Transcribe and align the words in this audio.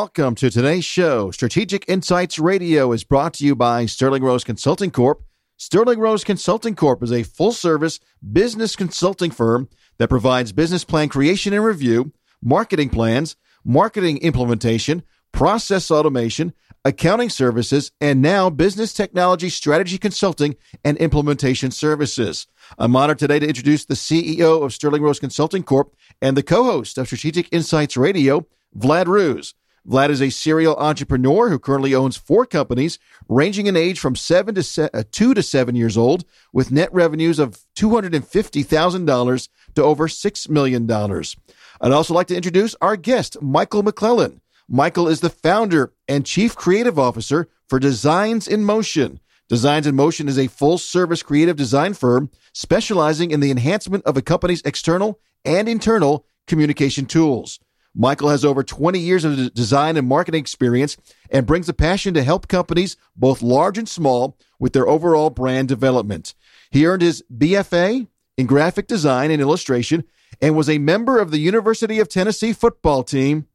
welcome 0.00 0.34
to 0.34 0.48
today's 0.48 0.82
show. 0.86 1.30
Strategic 1.30 1.86
Insights 1.86 2.38
Radio 2.38 2.90
is 2.92 3.04
brought 3.04 3.34
to 3.34 3.44
you 3.44 3.54
by 3.54 3.84
Sterling 3.84 4.24
Rose 4.24 4.44
Consulting 4.44 4.90
Corp. 4.90 5.22
Sterling 5.58 5.98
Rose 5.98 6.24
Consulting 6.24 6.74
Corp 6.74 7.02
is 7.02 7.12
a 7.12 7.22
full 7.22 7.52
service 7.52 8.00
business 8.32 8.76
consulting 8.76 9.30
firm 9.30 9.68
that 9.98 10.08
provides 10.08 10.52
business 10.52 10.84
plan 10.84 11.10
creation 11.10 11.52
and 11.52 11.62
review, 11.62 12.14
marketing 12.40 12.88
plans, 12.88 13.36
marketing 13.62 14.16
implementation, 14.22 15.02
process 15.32 15.90
automation, 15.90 16.54
accounting 16.82 17.28
services, 17.28 17.92
and 18.00 18.22
now 18.22 18.48
business 18.48 18.94
technology 18.94 19.50
strategy 19.50 19.98
consulting 19.98 20.56
and 20.82 20.96
implementation 20.96 21.70
services. 21.70 22.46
I'm 22.78 22.96
honored 22.96 23.18
today 23.18 23.38
to 23.38 23.46
introduce 23.46 23.84
the 23.84 23.92
CEO 23.92 24.64
of 24.64 24.72
Sterling 24.72 25.02
Rose 25.02 25.20
Consulting 25.20 25.62
Corp 25.62 25.94
and 26.22 26.38
the 26.38 26.42
co-host 26.42 26.96
of 26.96 27.06
Strategic 27.06 27.52
Insights 27.52 27.98
Radio, 27.98 28.46
Vlad 28.74 29.06
Ruse. 29.06 29.52
Vlad 29.88 30.10
is 30.10 30.20
a 30.20 30.30
serial 30.30 30.76
entrepreneur 30.76 31.48
who 31.48 31.58
currently 31.58 31.94
owns 31.94 32.16
four 32.16 32.44
companies, 32.44 32.98
ranging 33.28 33.66
in 33.66 33.76
age 33.76 33.98
from 33.98 34.14
seven 34.14 34.54
to 34.54 34.62
se- 34.62 34.90
uh, 34.92 35.02
two 35.10 35.32
to 35.32 35.42
seven 35.42 35.74
years 35.74 35.96
old, 35.96 36.24
with 36.52 36.70
net 36.70 36.92
revenues 36.92 37.38
of 37.38 37.64
two 37.74 37.90
hundred 37.90 38.14
and 38.14 38.26
fifty 38.26 38.62
thousand 38.62 39.06
dollars 39.06 39.48
to 39.74 39.82
over 39.82 40.06
six 40.06 40.48
million 40.48 40.86
dollars. 40.86 41.36
I'd 41.80 41.92
also 41.92 42.12
like 42.12 42.26
to 42.26 42.36
introduce 42.36 42.76
our 42.82 42.96
guest, 42.96 43.40
Michael 43.40 43.82
McClellan. 43.82 44.42
Michael 44.68 45.08
is 45.08 45.20
the 45.20 45.30
founder 45.30 45.92
and 46.06 46.26
chief 46.26 46.54
creative 46.54 46.98
officer 46.98 47.48
for 47.66 47.78
Designs 47.78 48.46
in 48.46 48.64
Motion. 48.64 49.18
Designs 49.48 49.86
in 49.86 49.96
Motion 49.96 50.28
is 50.28 50.38
a 50.38 50.46
full 50.46 50.78
service 50.78 51.22
creative 51.22 51.56
design 51.56 51.94
firm 51.94 52.30
specializing 52.52 53.30
in 53.30 53.40
the 53.40 53.50
enhancement 53.50 54.04
of 54.04 54.16
a 54.16 54.22
company's 54.22 54.62
external 54.62 55.18
and 55.44 55.68
internal 55.68 56.24
communication 56.46 57.06
tools. 57.06 57.58
Michael 57.94 58.28
has 58.28 58.44
over 58.44 58.62
20 58.62 58.98
years 58.98 59.24
of 59.24 59.52
design 59.52 59.96
and 59.96 60.06
marketing 60.06 60.40
experience 60.40 60.96
and 61.30 61.46
brings 61.46 61.68
a 61.68 61.74
passion 61.74 62.14
to 62.14 62.22
help 62.22 62.48
companies, 62.48 62.96
both 63.16 63.42
large 63.42 63.78
and 63.78 63.88
small, 63.88 64.36
with 64.58 64.72
their 64.72 64.88
overall 64.88 65.30
brand 65.30 65.68
development. 65.68 66.34
He 66.70 66.86
earned 66.86 67.02
his 67.02 67.24
BFA 67.34 68.06
in 68.36 68.46
graphic 68.46 68.86
design 68.86 69.30
and 69.30 69.40
illustration 69.40 70.04
and 70.40 70.56
was 70.56 70.68
a 70.68 70.78
member 70.78 71.18
of 71.18 71.30
the 71.30 71.38
University 71.38 71.98
of 71.98 72.08
Tennessee 72.08 72.52
football 72.52 73.02
team 73.02 73.48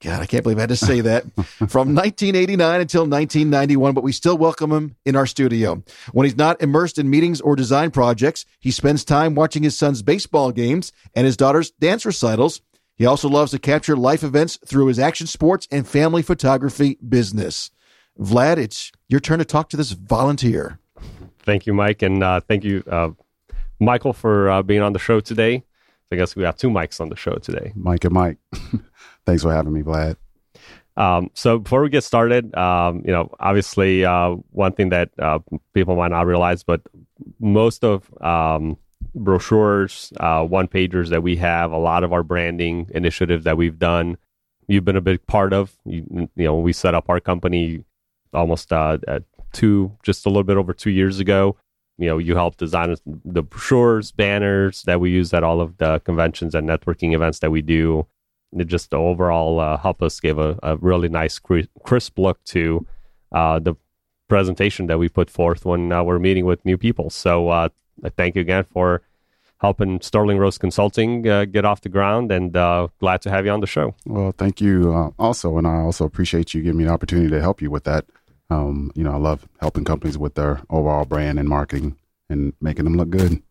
God, 0.00 0.20
I 0.20 0.26
can't 0.26 0.42
believe 0.42 0.58
I 0.58 0.62
had 0.62 0.68
to 0.68 0.76
say 0.76 1.00
that. 1.00 1.22
From 1.68 1.94
1989 1.94 2.80
until 2.82 3.02
1991, 3.02 3.94
but 3.94 4.04
we 4.04 4.12
still 4.12 4.36
welcome 4.36 4.70
him 4.70 4.96
in 5.06 5.16
our 5.16 5.26
studio. 5.26 5.82
When 6.12 6.24
he's 6.24 6.36
not 6.36 6.60
immersed 6.60 6.98
in 6.98 7.08
meetings 7.08 7.40
or 7.40 7.56
design 7.56 7.90
projects, 7.90 8.44
he 8.60 8.70
spends 8.70 9.04
time 9.04 9.34
watching 9.34 9.62
his 9.62 9.76
son's 9.76 10.02
baseball 10.02 10.52
games 10.52 10.92
and 11.14 11.24
his 11.24 11.36
daughter's 11.36 11.70
dance 11.70 12.04
recitals. 12.04 12.60
He 12.96 13.04
also 13.04 13.28
loves 13.28 13.50
to 13.50 13.58
capture 13.58 13.94
life 13.94 14.24
events 14.24 14.58
through 14.64 14.86
his 14.86 14.98
action 14.98 15.26
sports 15.26 15.68
and 15.70 15.86
family 15.86 16.22
photography 16.22 16.98
business. 17.06 17.70
Vlad, 18.18 18.56
it's 18.56 18.90
your 19.08 19.20
turn 19.20 19.38
to 19.38 19.44
talk 19.44 19.68
to 19.68 19.76
this 19.76 19.92
volunteer. 19.92 20.78
Thank 21.40 21.66
you, 21.66 21.74
Mike, 21.74 22.00
and 22.00 22.22
uh, 22.22 22.40
thank 22.40 22.64
you, 22.64 22.82
uh, 22.90 23.10
Michael, 23.78 24.14
for 24.14 24.50
uh, 24.50 24.62
being 24.62 24.80
on 24.80 24.94
the 24.94 24.98
show 24.98 25.20
today. 25.20 25.62
I 26.10 26.16
guess 26.16 26.34
we 26.34 26.44
have 26.44 26.56
two 26.56 26.70
mics 26.70 27.00
on 27.00 27.10
the 27.10 27.16
show 27.16 27.34
today. 27.34 27.72
Mike 27.74 28.04
and 28.04 28.14
Mike. 28.14 28.38
Thanks 29.26 29.42
for 29.42 29.52
having 29.52 29.72
me, 29.72 29.82
Vlad. 29.82 30.16
Um, 30.96 31.30
so 31.34 31.58
before 31.58 31.82
we 31.82 31.90
get 31.90 32.04
started, 32.04 32.54
um, 32.56 33.02
you 33.04 33.12
know, 33.12 33.30
obviously, 33.38 34.04
uh, 34.04 34.30
one 34.52 34.72
thing 34.72 34.88
that 34.90 35.10
uh, 35.18 35.40
people 35.74 35.96
might 35.96 36.10
not 36.10 36.26
realize, 36.26 36.62
but 36.62 36.80
most 37.38 37.84
of 37.84 38.10
um, 38.22 38.78
brochures, 39.16 40.12
uh, 40.20 40.44
one 40.44 40.68
pagers 40.68 41.08
that 41.08 41.22
we 41.22 41.36
have, 41.36 41.72
a 41.72 41.78
lot 41.78 42.04
of 42.04 42.12
our 42.12 42.22
branding 42.22 42.90
initiatives 42.94 43.44
that 43.44 43.56
we've 43.56 43.78
done, 43.78 44.16
you've 44.68 44.84
been 44.84 44.96
a 44.96 45.00
big 45.00 45.26
part 45.26 45.52
of. 45.52 45.76
You, 45.84 46.28
you 46.36 46.44
know, 46.44 46.56
we 46.56 46.72
set 46.72 46.94
up 46.94 47.08
our 47.08 47.20
company 47.20 47.84
almost 48.32 48.72
uh, 48.72 48.98
two, 49.52 49.96
just 50.02 50.26
a 50.26 50.28
little 50.28 50.44
bit 50.44 50.56
over 50.56 50.72
two 50.72 50.90
years 50.90 51.18
ago. 51.18 51.56
You 51.98 52.08
know, 52.08 52.18
you 52.18 52.34
helped 52.34 52.58
design 52.58 52.94
the 53.24 53.42
brochures, 53.42 54.12
banners 54.12 54.82
that 54.82 55.00
we 55.00 55.10
use 55.10 55.32
at 55.32 55.42
all 55.42 55.60
of 55.60 55.78
the 55.78 56.00
conventions 56.00 56.54
and 56.54 56.68
networking 56.68 57.14
events 57.14 57.38
that 57.38 57.50
we 57.50 57.62
do 57.62 58.06
it 58.60 58.68
just 58.68 58.94
overall 58.94 59.60
uh, 59.60 59.76
help 59.76 60.02
us 60.02 60.20
give 60.20 60.38
a, 60.38 60.58
a 60.62 60.76
really 60.76 61.08
nice 61.08 61.38
crisp 61.38 62.18
look 62.18 62.42
to 62.44 62.86
uh, 63.32 63.58
the 63.58 63.74
presentation 64.28 64.86
that 64.86 64.98
we 64.98 65.08
put 65.08 65.30
forth 65.30 65.64
when 65.64 65.92
uh, 65.92 66.02
we're 66.02 66.18
meeting 66.18 66.44
with 66.44 66.64
new 66.64 66.78
people. 66.78 67.10
So 67.10 67.48
uh, 67.48 67.68
thank 68.16 68.34
you 68.34 68.40
again 68.40 68.64
for 68.64 69.02
helping 69.58 70.00
Sterling 70.00 70.38
Rose 70.38 70.58
Consulting 70.58 71.26
uh, 71.26 71.46
get 71.46 71.64
off 71.64 71.80
the 71.80 71.88
ground, 71.88 72.30
and 72.30 72.56
uh, 72.56 72.88
glad 73.00 73.22
to 73.22 73.30
have 73.30 73.46
you 73.46 73.52
on 73.52 73.60
the 73.60 73.66
show. 73.66 73.94
Well, 74.04 74.34
thank 74.36 74.60
you 74.60 75.12
also, 75.18 75.56
and 75.58 75.66
I 75.66 75.76
also 75.76 76.04
appreciate 76.04 76.54
you 76.54 76.62
giving 76.62 76.78
me 76.78 76.84
an 76.84 76.90
opportunity 76.90 77.30
to 77.30 77.40
help 77.40 77.62
you 77.62 77.70
with 77.70 77.84
that. 77.84 78.04
Um, 78.50 78.92
you 78.94 79.02
know, 79.02 79.12
I 79.12 79.16
love 79.16 79.48
helping 79.60 79.84
companies 79.84 80.18
with 80.18 80.34
their 80.34 80.60
overall 80.70 81.04
brand 81.04 81.38
and 81.38 81.48
marketing 81.48 81.96
and 82.28 82.52
making 82.60 82.84
them 82.84 82.96
look 82.96 83.10
good. 83.10 83.42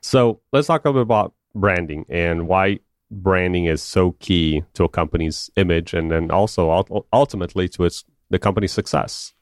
So 0.00 0.40
let's 0.52 0.68
talk 0.68 0.84
a 0.84 0.88
little 0.88 1.02
bit 1.02 1.06
about 1.06 1.34
branding 1.54 2.06
and 2.08 2.46
why 2.46 2.80
branding 3.10 3.66
is 3.66 3.82
so 3.82 4.12
key 4.12 4.62
to 4.74 4.84
a 4.84 4.88
company's 4.88 5.50
image 5.56 5.94
and 5.94 6.10
then 6.10 6.30
also 6.30 6.84
ultimately 7.12 7.68
to 7.70 7.84
its 7.84 8.04
the 8.30 8.38
company's 8.38 8.72
success? 8.72 9.34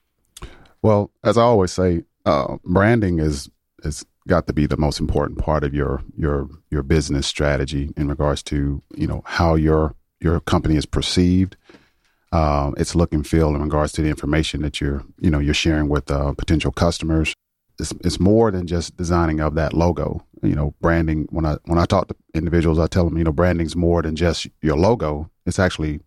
Well, 0.82 1.10
as 1.22 1.38
I 1.38 1.42
always 1.42 1.72
say, 1.72 2.04
uh, 2.26 2.56
branding 2.64 3.18
is 3.18 3.50
is 3.82 4.04
got 4.26 4.46
to 4.46 4.52
be 4.52 4.66
the 4.66 4.76
most 4.76 5.00
important 5.00 5.38
part 5.38 5.64
of 5.64 5.74
your 5.74 6.02
your 6.16 6.48
your 6.70 6.82
business 6.82 7.26
strategy 7.26 7.92
in 7.96 8.08
regards 8.08 8.42
to 8.44 8.82
you 8.94 9.06
know 9.06 9.22
how 9.26 9.54
your 9.54 9.94
your 10.20 10.40
company 10.40 10.76
is 10.76 10.86
perceived, 10.86 11.56
uh, 12.32 12.72
its 12.76 12.94
look 12.94 13.12
and 13.12 13.26
feel 13.26 13.54
in 13.54 13.62
regards 13.62 13.92
to 13.92 14.02
the 14.02 14.08
information 14.08 14.62
that 14.62 14.80
you're 14.80 15.04
you 15.20 15.30
know 15.30 15.38
you're 15.38 15.54
sharing 15.54 15.88
with 15.88 16.10
uh, 16.10 16.32
potential 16.32 16.72
customers. 16.72 17.34
It's, 17.78 17.92
it's 18.04 18.20
more 18.20 18.52
than 18.52 18.68
just 18.68 18.96
designing 18.96 19.40
of 19.40 19.56
that 19.56 19.72
logo 19.72 20.24
you 20.44 20.54
know, 20.54 20.74
branding. 20.80 21.26
When 21.30 21.46
I 21.46 21.56
when 21.64 21.78
I 21.78 21.86
talk 21.86 22.08
to 22.08 22.16
individuals, 22.34 22.78
I 22.78 22.86
tell 22.86 23.04
them, 23.04 23.18
you 23.18 23.24
know, 23.24 23.32
branding's 23.32 23.74
more 23.74 24.02
than 24.02 24.14
just 24.14 24.46
your 24.62 24.76
logo. 24.76 25.30
It's 25.46 25.58
actually 25.58 26.00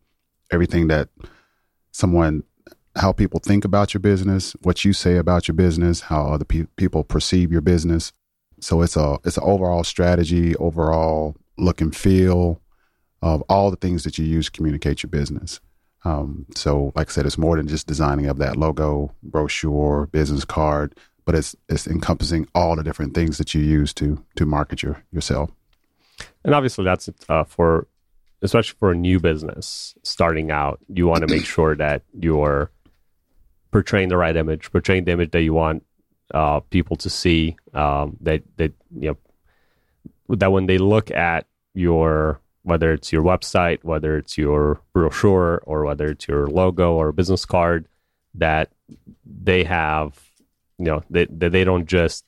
everything 0.51 0.87
that 0.87 1.09
someone, 1.91 2.43
how 2.97 3.11
people 3.11 3.39
think 3.39 3.63
about 3.63 3.93
your 3.93 3.99
business, 3.99 4.55
what 4.61 4.83
you 4.83 4.93
say 4.93 5.17
about 5.17 5.47
your 5.47 5.55
business, 5.55 6.01
how 6.01 6.27
other 6.33 6.45
pe- 6.45 6.67
people 6.75 7.03
perceive 7.03 7.51
your 7.51 7.61
business. 7.61 8.11
So 8.59 8.81
it's 8.81 8.95
a 8.95 9.17
it's 9.23 9.37
an 9.37 9.43
overall 9.45 9.83
strategy, 9.83 10.55
overall 10.55 11.35
look 11.57 11.81
and 11.81 11.95
feel 11.95 12.61
of 13.21 13.41
all 13.49 13.71
the 13.71 13.77
things 13.77 14.03
that 14.03 14.17
you 14.17 14.25
use 14.25 14.45
to 14.45 14.51
communicate 14.51 15.03
your 15.03 15.09
business. 15.09 15.59
Um, 16.05 16.45
so, 16.55 16.91
like 16.95 17.09
I 17.09 17.11
said, 17.11 17.25
it's 17.25 17.37
more 17.37 17.57
than 17.57 17.67
just 17.67 17.87
designing 17.87 18.27
of 18.27 18.37
that 18.37 18.55
logo, 18.55 19.13
brochure, 19.23 20.07
business 20.07 20.45
card 20.45 20.95
but 21.27 21.35
it's 21.35 21.55
it's 21.67 21.85
encompassing 21.85 22.47
all 22.55 22.75
the 22.77 22.83
different 22.83 23.13
things 23.13 23.37
that 23.37 23.53
you 23.53 23.61
use 23.61 23.93
to 23.93 24.23
to 24.37 24.45
market 24.45 24.81
your 24.81 25.03
yourself. 25.11 25.51
And 26.43 26.55
obviously, 26.55 26.85
that's 26.85 27.09
uh, 27.29 27.43
for 27.43 27.87
especially 28.41 28.77
for 28.79 28.91
a 28.91 28.95
new 28.95 29.19
business 29.19 29.93
starting 30.03 30.49
out. 30.49 30.79
You 30.87 31.05
want 31.05 31.27
to 31.27 31.35
make 31.35 31.45
sure 31.45 31.75
that 31.75 32.03
you're 32.17 32.71
portraying 33.71 34.09
the 34.09 34.17
right 34.17 34.35
image, 34.35 34.71
portraying 34.71 35.05
the 35.05 35.11
image 35.11 35.31
that 35.31 35.41
you 35.41 35.53
want 35.53 35.83
uh, 36.33 36.59
people 36.61 36.95
to 36.97 37.09
see. 37.09 37.55
Um, 37.73 38.17
that 38.21 38.43
that 38.57 38.73
you 38.95 39.09
know 39.09 40.35
that 40.35 40.51
when 40.51 40.65
they 40.65 40.77
look 40.77 41.11
at 41.11 41.45
your 41.73 42.39
whether 42.63 42.91
it's 42.91 43.13
your 43.13 43.23
website, 43.23 43.83
whether 43.83 44.17
it's 44.17 44.37
your 44.37 44.81
brochure, 44.91 45.61
or 45.65 45.85
whether 45.85 46.07
it's 46.07 46.27
your 46.27 46.47
logo 46.47 46.95
or 46.95 47.13
business 47.13 47.45
card, 47.45 47.87
that 48.33 48.71
they 49.25 49.63
have 49.63 50.19
you 50.77 50.85
know 50.85 51.03
they 51.09 51.25
they, 51.25 51.49
they 51.49 51.63
don't 51.63 51.87
just 51.87 52.25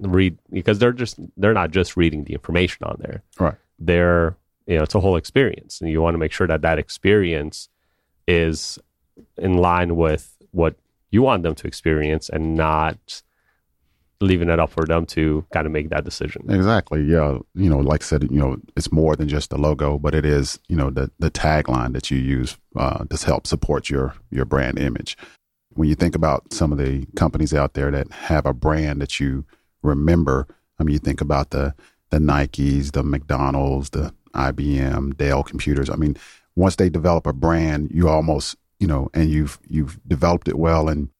read 0.00 0.38
because 0.50 0.78
they're 0.78 0.92
just 0.92 1.18
they're 1.36 1.54
not 1.54 1.70
just 1.70 1.96
reading 1.96 2.24
the 2.24 2.32
information 2.32 2.84
on 2.84 2.96
there 3.00 3.22
right 3.38 3.56
they're 3.78 4.36
you 4.66 4.76
know 4.76 4.82
it's 4.82 4.94
a 4.94 5.00
whole 5.00 5.16
experience 5.16 5.80
and 5.80 5.90
you 5.90 6.00
want 6.00 6.14
to 6.14 6.18
make 6.18 6.32
sure 6.32 6.46
that 6.46 6.62
that 6.62 6.78
experience 6.78 7.68
is 8.26 8.78
in 9.36 9.58
line 9.58 9.96
with 9.96 10.36
what 10.52 10.76
you 11.10 11.22
want 11.22 11.42
them 11.42 11.54
to 11.56 11.66
experience 11.66 12.28
and 12.28 12.54
not 12.54 13.22
leaving 14.22 14.50
it 14.50 14.60
up 14.60 14.70
for 14.70 14.84
them 14.84 15.06
to 15.06 15.44
kind 15.52 15.66
of 15.66 15.72
make 15.72 15.88
that 15.88 16.04
decision. 16.04 16.44
Exactly. 16.50 17.02
Yeah. 17.02 17.38
You 17.54 17.70
know, 17.70 17.78
like 17.78 18.02
I 18.02 18.06
said, 18.06 18.24
you 18.24 18.38
know, 18.38 18.58
it's 18.76 18.92
more 18.92 19.16
than 19.16 19.28
just 19.28 19.48
the 19.48 19.56
logo, 19.56 19.98
but 19.98 20.14
it 20.14 20.26
is, 20.26 20.58
you 20.68 20.76
know, 20.76 20.90
the 20.90 21.10
the 21.18 21.30
tagline 21.30 21.94
that 21.94 22.10
you 22.10 22.18
use 22.18 22.58
uh, 22.76 23.04
to 23.04 23.26
help 23.26 23.46
support 23.46 23.88
your 23.88 24.14
your 24.30 24.44
brand 24.44 24.78
image 24.78 25.16
when 25.70 25.88
you 25.88 25.94
think 25.94 26.14
about 26.14 26.52
some 26.52 26.72
of 26.72 26.78
the 26.78 27.06
companies 27.16 27.54
out 27.54 27.74
there 27.74 27.90
that 27.90 28.10
have 28.12 28.46
a 28.46 28.52
brand 28.52 29.00
that 29.00 29.20
you 29.20 29.44
remember, 29.82 30.46
I 30.78 30.84
mean, 30.84 30.92
you 30.92 30.98
think 30.98 31.20
about 31.20 31.50
the 31.50 31.74
the 32.10 32.18
Nikes, 32.18 32.90
the 32.92 33.04
McDonald's, 33.04 33.90
the 33.90 34.12
IBM, 34.34 35.16
Dell 35.16 35.44
computers. 35.44 35.88
I 35.88 35.94
mean, 35.94 36.16
once 36.56 36.74
they 36.74 36.90
develop 36.90 37.24
a 37.24 37.32
brand, 37.32 37.92
you 37.92 38.08
almost, 38.08 38.56
you 38.80 38.88
know, 38.88 39.08
and 39.14 39.30
you've 39.30 39.58
you've 39.68 40.00
developed 40.08 40.48
it 40.48 40.58
well, 40.58 40.88
and 40.88 41.10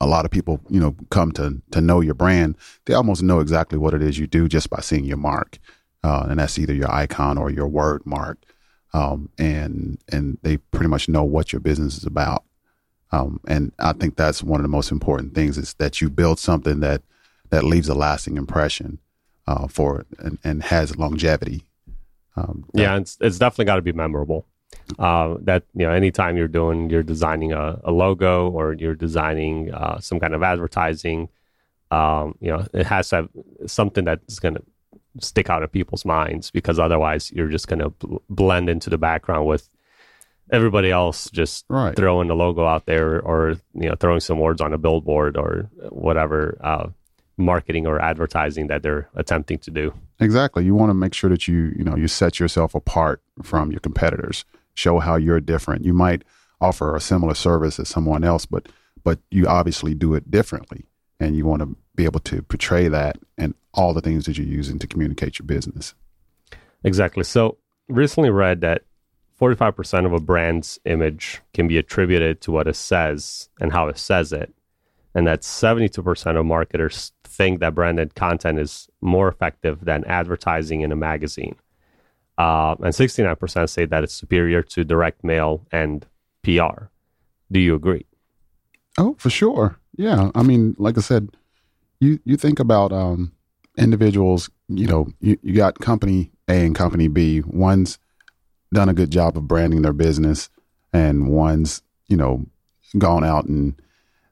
a 0.00 0.06
lot 0.06 0.24
of 0.24 0.30
people, 0.32 0.60
you 0.68 0.80
know, 0.80 0.96
come 1.10 1.30
to 1.32 1.62
to 1.70 1.80
know 1.80 2.00
your 2.00 2.14
brand. 2.14 2.56
They 2.86 2.94
almost 2.94 3.22
know 3.22 3.38
exactly 3.40 3.78
what 3.78 3.94
it 3.94 4.02
is 4.02 4.18
you 4.18 4.26
do 4.26 4.48
just 4.48 4.68
by 4.70 4.80
seeing 4.80 5.04
your 5.04 5.18
mark, 5.18 5.58
uh, 6.02 6.26
and 6.28 6.40
that's 6.40 6.58
either 6.58 6.74
your 6.74 6.90
icon 6.90 7.38
or 7.38 7.50
your 7.50 7.68
word 7.68 8.02
mark. 8.04 8.38
um, 8.92 9.28
and 9.38 9.98
and 10.10 10.38
they 10.42 10.56
pretty 10.56 10.88
much 10.88 11.08
know 11.08 11.22
what 11.22 11.52
your 11.52 11.60
business 11.60 11.96
is 11.96 12.04
about. 12.04 12.44
Um, 13.12 13.40
and 13.46 13.72
I 13.78 13.92
think 13.92 14.16
that's 14.16 14.42
one 14.42 14.60
of 14.60 14.64
the 14.64 14.68
most 14.68 14.90
important 14.90 15.34
things 15.34 15.58
is 15.58 15.74
that 15.74 16.00
you 16.00 16.10
build 16.10 16.38
something 16.38 16.80
that 16.80 17.02
that 17.50 17.64
leaves 17.64 17.88
a 17.88 17.94
lasting 17.94 18.36
impression 18.36 18.98
uh, 19.46 19.66
for 19.68 20.06
and, 20.18 20.38
and 20.44 20.62
has 20.64 20.96
longevity. 20.96 21.64
Um, 22.36 22.64
yeah, 22.74 22.96
it's, 22.96 23.18
it's 23.20 23.38
definitely 23.38 23.64
got 23.66 23.76
to 23.76 23.82
be 23.82 23.92
memorable. 23.92 24.46
Uh, 24.98 25.36
that 25.40 25.62
you 25.74 25.86
know, 25.86 25.92
anytime 25.92 26.36
you're 26.36 26.48
doing, 26.48 26.90
you're 26.90 27.02
designing 27.02 27.52
a, 27.52 27.80
a 27.84 27.92
logo 27.92 28.50
or 28.50 28.72
you're 28.74 28.94
designing 28.94 29.72
uh, 29.72 29.98
some 30.00 30.18
kind 30.18 30.34
of 30.34 30.42
advertising, 30.42 31.28
um, 31.90 32.34
you 32.40 32.50
know, 32.50 32.66
it 32.72 32.86
has 32.86 33.08
to 33.10 33.16
have 33.16 33.28
something 33.66 34.04
that's 34.04 34.38
going 34.38 34.54
to 34.54 34.62
stick 35.18 35.50
out 35.50 35.62
of 35.62 35.72
people's 35.72 36.04
minds 36.04 36.50
because 36.50 36.78
otherwise 36.78 37.32
you're 37.32 37.48
just 37.48 37.68
going 37.68 37.80
to 37.80 37.90
bl- 37.90 38.16
blend 38.28 38.68
into 38.68 38.90
the 38.90 38.98
background 38.98 39.46
with 39.46 39.68
everybody 40.52 40.90
else 40.90 41.30
just 41.30 41.64
right. 41.68 41.96
throwing 41.96 42.28
the 42.28 42.34
logo 42.34 42.64
out 42.64 42.86
there 42.86 43.20
or 43.22 43.56
you 43.74 43.88
know 43.88 43.94
throwing 43.94 44.20
some 44.20 44.38
words 44.38 44.60
on 44.60 44.72
a 44.72 44.78
billboard 44.78 45.36
or 45.36 45.68
whatever 45.90 46.58
uh, 46.62 46.88
marketing 47.36 47.86
or 47.86 48.00
advertising 48.00 48.66
that 48.68 48.82
they're 48.82 49.08
attempting 49.14 49.58
to 49.58 49.70
do. 49.70 49.92
Exactly. 50.20 50.64
You 50.64 50.74
want 50.74 50.90
to 50.90 50.94
make 50.94 51.14
sure 51.14 51.30
that 51.30 51.48
you 51.48 51.72
you 51.76 51.84
know 51.84 51.96
you 51.96 52.08
set 52.08 52.38
yourself 52.38 52.74
apart 52.74 53.22
from 53.42 53.70
your 53.70 53.80
competitors 53.80 54.44
show 54.74 54.98
how 54.98 55.16
you're 55.16 55.40
different 55.40 55.84
you 55.84 55.92
might 55.92 56.22
offer 56.60 56.94
a 56.94 57.00
similar 57.00 57.34
service 57.34 57.78
as 57.78 57.88
someone 57.88 58.24
else 58.24 58.46
but 58.46 58.68
but 59.02 59.18
you 59.30 59.46
obviously 59.46 59.94
do 59.94 60.14
it 60.14 60.30
differently 60.30 60.84
and 61.18 61.36
you 61.36 61.44
want 61.44 61.60
to 61.60 61.76
be 61.94 62.04
able 62.04 62.20
to 62.20 62.42
portray 62.42 62.88
that 62.88 63.18
and 63.36 63.54
all 63.74 63.92
the 63.92 64.00
things 64.00 64.26
that 64.26 64.38
you're 64.38 64.46
using 64.46 64.78
to 64.78 64.86
communicate 64.86 65.38
your 65.38 65.46
business. 65.46 65.94
Exactly. 66.82 67.24
So 67.24 67.58
recently 67.88 68.30
read 68.30 68.62
that 68.62 68.82
45% 69.40 70.06
of 70.06 70.12
a 70.12 70.20
brand's 70.20 70.78
image 70.84 71.40
can 71.54 71.68
be 71.68 71.78
attributed 71.78 72.40
to 72.42 72.52
what 72.52 72.66
it 72.66 72.76
says 72.76 73.48
and 73.60 73.72
how 73.72 73.88
it 73.88 73.98
says 73.98 74.32
it. 74.32 74.52
And 75.14 75.26
that 75.26 75.40
72% 75.40 76.38
of 76.38 76.46
marketers 76.46 77.12
think 77.24 77.60
that 77.60 77.74
branded 77.74 78.14
content 78.14 78.58
is 78.58 78.88
more 79.00 79.28
effective 79.28 79.84
than 79.84 80.04
advertising 80.04 80.82
in 80.82 80.92
a 80.92 80.96
magazine. 80.96 81.56
Uh, 82.40 82.74
and 82.82 82.94
69% 82.94 83.68
say 83.68 83.84
that 83.84 84.02
it's 84.02 84.14
superior 84.14 84.62
to 84.62 84.82
direct 84.82 85.22
mail 85.22 85.66
and 85.70 86.06
PR. 86.42 86.84
Do 87.52 87.60
you 87.60 87.74
agree? 87.74 88.06
Oh, 88.96 89.14
for 89.18 89.28
sure. 89.28 89.78
Yeah. 89.94 90.30
I 90.34 90.42
mean, 90.42 90.74
like 90.78 90.96
I 90.96 91.02
said, 91.02 91.36
you 92.00 92.18
you 92.24 92.38
think 92.38 92.58
about 92.58 92.92
um, 92.92 93.32
individuals. 93.76 94.48
You 94.68 94.86
know, 94.86 95.08
you, 95.20 95.38
you 95.42 95.54
got 95.54 95.80
company 95.80 96.30
A 96.48 96.64
and 96.64 96.74
company 96.74 97.08
B. 97.08 97.42
One's 97.42 97.98
done 98.72 98.88
a 98.88 98.94
good 98.94 99.10
job 99.10 99.36
of 99.36 99.46
branding 99.46 99.82
their 99.82 99.92
business, 99.92 100.48
and 100.94 101.28
one's 101.28 101.82
you 102.06 102.16
know 102.16 102.46
gone 102.96 103.22
out 103.22 103.44
and 103.44 103.74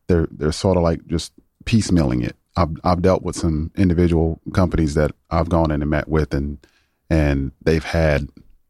they're 0.07 0.29
they're 0.31 0.51
sort 0.51 0.79
of 0.79 0.83
like 0.83 1.07
just 1.09 1.35
piecemealing 1.67 2.25
it. 2.25 2.37
I've 2.57 2.75
I've 2.85 3.03
dealt 3.03 3.23
with 3.23 3.37
some 3.37 3.71
individual 3.77 4.41
companies 4.55 4.95
that 4.95 5.11
I've 5.31 5.51
gone 5.51 5.71
in 5.71 5.83
and 5.83 5.91
met 5.91 6.09
with, 6.09 6.33
and 6.33 6.57
and 7.11 7.53
they've 7.63 7.85
had 7.85 8.29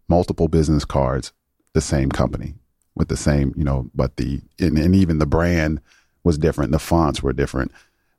multiple 0.09 0.49
business 0.49 0.85
cards, 0.85 1.33
the 1.75 1.81
same 1.81 2.11
company 2.11 2.55
with 2.95 3.09
the 3.09 3.17
same, 3.17 3.55
you 3.57 3.65
know, 3.65 3.91
but 3.95 4.17
the 4.17 4.41
and, 4.59 4.77
and 4.79 4.95
even 4.95 5.19
the 5.19 5.27
brand 5.27 5.81
was 6.25 6.39
different, 6.39 6.73
the 6.73 6.79
fonts 6.79 7.23
were 7.23 7.33
different, 7.33 7.73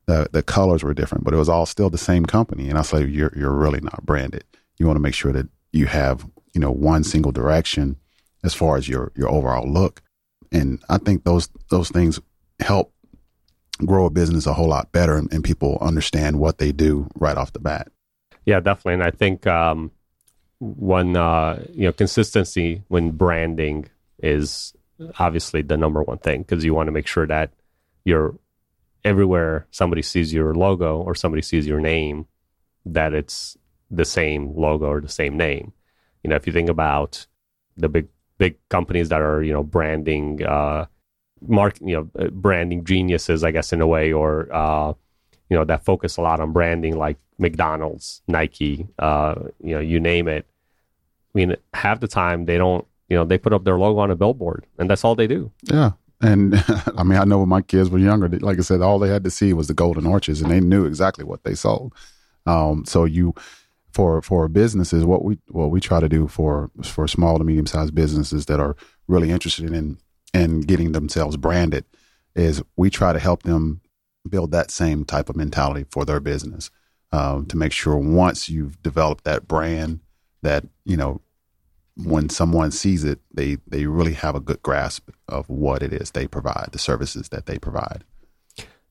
the 0.05 0.27
the 0.31 0.43
colors 0.43 0.83
were 0.83 0.93
different, 0.93 1.23
but 1.23 1.33
it 1.33 1.37
was 1.37 1.49
all 1.49 1.65
still 1.65 1.89
the 1.89 1.97
same 1.97 2.25
company. 2.25 2.69
And 2.69 2.77
I 2.77 2.81
say, 2.81 3.05
you're 3.05 3.33
you're 3.35 3.51
really 3.51 3.81
not 3.81 4.05
branded. 4.05 4.43
You 4.77 4.85
want 4.85 4.95
to 4.95 5.01
make 5.01 5.13
sure 5.13 5.33
that 5.33 5.47
you 5.71 5.85
have 5.87 6.25
you 6.53 6.61
know 6.61 6.71
one 6.71 7.03
single 7.03 7.31
direction 7.31 7.97
as 8.43 8.53
far 8.53 8.77
as 8.77 8.87
your 8.87 9.11
your 9.15 9.29
overall 9.29 9.69
look. 9.69 10.01
And 10.51 10.81
I 10.89 10.97
think 10.97 11.25
those 11.25 11.49
those 11.69 11.89
things 11.89 12.19
help 12.59 12.93
grow 13.85 14.05
a 14.05 14.09
business 14.09 14.45
a 14.45 14.53
whole 14.53 14.67
lot 14.67 14.91
better, 14.91 15.15
and, 15.15 15.31
and 15.33 15.43
people 15.43 15.77
understand 15.81 16.39
what 16.39 16.57
they 16.57 16.71
do 16.71 17.07
right 17.15 17.37
off 17.37 17.53
the 17.53 17.59
bat. 17.59 17.91
Yeah, 18.45 18.59
definitely. 18.59 18.95
And 18.95 19.03
I 19.03 19.11
think 19.11 19.45
um, 19.45 19.91
one 20.59 21.15
uh, 21.15 21.63
you 21.73 21.83
know 21.83 21.91
consistency 21.93 22.83
when 22.87 23.11
branding 23.11 23.89
is 24.21 24.73
obviously 25.17 25.61
the 25.61 25.77
number 25.77 26.03
one 26.03 26.17
thing 26.17 26.41
because 26.41 26.63
you 26.63 26.73
want 26.73 26.87
to 26.87 26.91
make 26.91 27.07
sure 27.07 27.25
that 27.25 27.51
you're 28.03 28.35
everywhere 29.03 29.67
somebody 29.71 30.01
sees 30.01 30.33
your 30.33 30.53
logo 30.53 30.97
or 31.01 31.15
somebody 31.15 31.41
sees 31.41 31.67
your 31.67 31.79
name, 31.79 32.27
that 32.85 33.13
it's 33.13 33.57
the 33.89 34.05
same 34.05 34.55
logo 34.55 34.87
or 34.87 35.01
the 35.01 35.09
same 35.09 35.37
name. 35.37 35.73
You 36.23 36.29
know, 36.29 36.35
if 36.35 36.45
you 36.45 36.53
think 36.53 36.69
about 36.69 37.25
the 37.77 37.89
big 37.89 38.07
big 38.37 38.57
companies 38.69 39.09
that 39.09 39.21
are 39.21 39.41
you 39.43 39.53
know 39.53 39.63
branding, 39.63 40.43
uh, 40.43 40.85
mark 41.41 41.79
you 41.81 41.95
know 41.95 42.09
uh, 42.19 42.29
branding 42.29 42.83
geniuses, 42.83 43.43
I 43.43 43.51
guess 43.51 43.71
in 43.73 43.81
a 43.81 43.87
way, 43.87 44.11
or 44.11 44.53
uh, 44.53 44.93
you 45.49 45.57
know 45.57 45.65
that 45.65 45.83
focus 45.83 46.17
a 46.17 46.21
lot 46.21 46.39
on 46.39 46.51
branding, 46.51 46.97
like 46.97 47.17
McDonald's, 47.37 48.21
Nike, 48.27 48.87
uh, 48.99 49.35
you 49.63 49.73
know, 49.75 49.79
you 49.79 49.99
name 49.99 50.27
it. 50.27 50.45
I 51.33 51.37
mean, 51.37 51.55
half 51.73 51.99
the 51.99 52.07
time 52.07 52.45
they 52.45 52.57
don't, 52.57 52.85
you 53.07 53.17
know, 53.17 53.25
they 53.25 53.37
put 53.37 53.53
up 53.53 53.63
their 53.63 53.77
logo 53.77 53.99
on 53.99 54.11
a 54.11 54.15
billboard, 54.15 54.65
and 54.77 54.89
that's 54.89 55.03
all 55.03 55.15
they 55.15 55.27
do. 55.27 55.51
Yeah, 55.63 55.91
and 56.21 56.55
I 56.97 57.03
mean, 57.03 57.19
I 57.19 57.25
know 57.25 57.39
when 57.39 57.49
my 57.49 57.61
kids 57.61 57.89
were 57.89 57.99
younger, 57.99 58.29
like 58.29 58.59
I 58.59 58.61
said, 58.61 58.81
all 58.81 58.99
they 58.99 59.09
had 59.09 59.23
to 59.23 59.31
see 59.31 59.53
was 59.53 59.67
the 59.67 59.73
golden 59.73 60.05
arches, 60.05 60.41
and 60.41 60.51
they 60.51 60.59
knew 60.59 60.85
exactly 60.85 61.23
what 61.23 61.43
they 61.43 61.55
sold. 61.55 61.93
Um, 62.45 62.85
so 62.85 63.05
you, 63.05 63.33
for 63.91 64.21
for 64.21 64.47
businesses, 64.47 65.03
what 65.03 65.23
we 65.23 65.39
what 65.49 65.71
we 65.71 65.79
try 65.79 65.99
to 65.99 66.09
do 66.09 66.27
for 66.27 66.69
for 66.83 67.07
small 67.07 67.37
to 67.37 67.43
medium 67.43 67.65
sized 67.65 67.95
businesses 67.95 68.45
that 68.45 68.59
are 68.59 68.75
really 69.07 69.31
interested 69.31 69.71
in 69.71 69.97
in 70.33 70.61
getting 70.61 70.91
themselves 70.91 71.37
branded, 71.37 71.85
is 72.35 72.61
we 72.75 72.89
try 72.89 73.13
to 73.13 73.19
help 73.19 73.43
them 73.43 73.81
build 74.27 74.51
that 74.51 74.71
same 74.71 75.05
type 75.05 75.29
of 75.29 75.35
mentality 75.35 75.85
for 75.89 76.05
their 76.05 76.19
business 76.19 76.69
um, 77.11 77.45
to 77.47 77.57
make 77.57 77.71
sure 77.71 77.95
once 77.95 78.49
you've 78.49 78.81
developed 78.83 79.23
that 79.23 79.47
brand 79.47 79.99
that 80.41 80.65
you 80.85 80.97
know 80.97 81.21
when 82.03 82.29
someone 82.29 82.71
sees 82.71 83.03
it, 83.03 83.19
they 83.33 83.57
they 83.67 83.85
really 83.85 84.13
have 84.13 84.35
a 84.35 84.39
good 84.39 84.61
grasp 84.61 85.09
of 85.27 85.49
what 85.49 85.83
it 85.83 85.93
is 85.93 86.11
they 86.11 86.27
provide, 86.27 86.69
the 86.71 86.79
services 86.79 87.29
that 87.29 87.45
they 87.45 87.57
provide. 87.57 88.03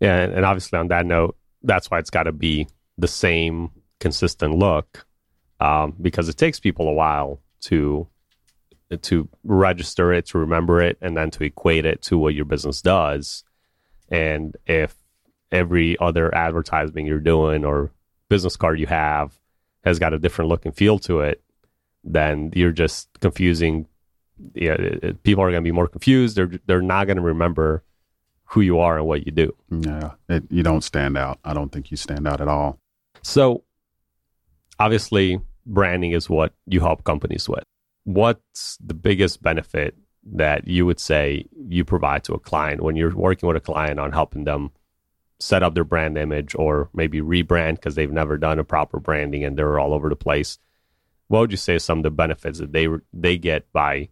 Yeah, 0.01 0.19
and 0.19 0.45
obviously 0.45 0.79
on 0.79 0.89
that 0.89 1.07
note, 1.07 1.37
that's 1.63 1.91
why 1.91 1.99
it's 1.99 2.11
got 2.11 2.25
to 2.25 2.33
be 2.33 2.69
the 2.99 3.09
same 3.09 3.71
consistent 3.99 4.55
look, 4.55 5.07
um, 5.61 5.95
because 6.01 6.29
it 6.29 6.37
takes 6.37 6.61
people 6.61 6.89
a 6.89 6.93
while 6.93 7.41
to 7.63 8.07
to 9.03 9.29
register 9.45 10.13
it, 10.13 10.27
to 10.27 10.39
remember 10.39 10.81
it, 10.81 10.99
and 11.01 11.17
then 11.17 11.31
to 11.31 11.45
equate 11.45 11.85
it 11.85 12.03
to 12.03 12.19
what 12.19 12.35
your 12.35 12.45
business 12.45 12.83
does. 12.83 13.45
And 14.11 14.57
if 14.67 14.95
every 15.51 15.99
other 15.99 16.35
advertisement 16.35 17.07
you're 17.07 17.19
doing 17.19 17.65
or 17.65 17.91
business 18.29 18.57
card 18.57 18.79
you 18.79 18.87
have 18.87 19.39
has 19.85 19.99
got 19.99 20.13
a 20.13 20.19
different 20.19 20.49
look 20.49 20.65
and 20.67 20.75
feel 20.77 20.99
to 20.99 21.21
it, 21.21 21.43
then 22.05 22.51
you're 22.55 22.73
just 22.73 23.09
confusing. 23.21 23.87
Yeah, 24.55 24.73
it, 24.73 25.05
it, 25.05 25.23
people 25.23 25.43
are 25.43 25.51
going 25.51 25.63
to 25.63 25.69
be 25.69 25.73
more 25.73 25.89
confused. 25.89 26.37
They're 26.37 26.51
they're 26.67 26.83
not 26.83 27.07
going 27.07 27.17
to 27.17 27.23
remember 27.23 27.83
who 28.45 28.61
you 28.61 28.79
are 28.79 28.99
and 28.99 29.07
what 29.07 29.27
you 29.27 29.33
do. 29.33 29.55
Yeah, 29.71 30.13
it, 30.29 30.45
you 30.51 30.63
don't 30.63 30.83
stand 30.83 31.19
out. 31.19 31.39
I 31.45 31.55
don't 31.55 31.71
think 31.71 31.91
you 31.91 31.97
stand 31.97 32.27
out 32.27 32.41
at 32.41 32.49
all. 32.49 32.79
So, 33.23 33.65
obviously, 34.79 35.41
branding 35.67 36.13
is 36.13 36.31
what 36.31 36.55
you 36.67 36.81
help 36.81 37.05
companies 37.05 37.49
with. 37.49 37.65
What's 38.05 38.79
the 38.79 38.95
biggest 38.95 39.43
benefit 39.43 39.97
that 40.33 40.67
you 40.67 40.87
would 40.87 41.01
say 41.01 41.47
you 41.69 41.85
provide 41.85 42.25
to 42.25 42.35
a 42.35 42.39
client 42.39 42.83
when 42.83 42.97
you're 42.97 43.15
working 43.15 43.47
with 43.47 43.57
a 43.57 43.61
client 43.61 43.99
on 43.99 44.13
helping 44.13 44.45
them 44.45 44.71
set 45.41 45.63
up 45.63 45.75
their 45.75 45.85
brand 45.85 46.19
image 46.19 46.55
or 46.57 46.89
maybe 46.93 47.21
rebrand 47.21 47.77
because 47.77 47.95
they've 47.95 48.11
never 48.11 48.37
done 48.37 48.59
a 48.59 48.65
proper 48.65 48.99
branding 48.99 49.45
and 49.45 49.57
they're 49.57 49.79
all 49.79 49.95
over 49.95 50.09
the 50.09 50.17
place? 50.17 50.59
what 51.29 51.41
would 51.41 51.51
you 51.51 51.57
say 51.57 51.79
some 51.79 51.99
of 51.99 52.03
the 52.03 52.11
benefits 52.11 52.59
that 52.59 52.73
they 52.73 52.89
they 53.13 53.39
get 53.39 53.71
by 53.73 54.09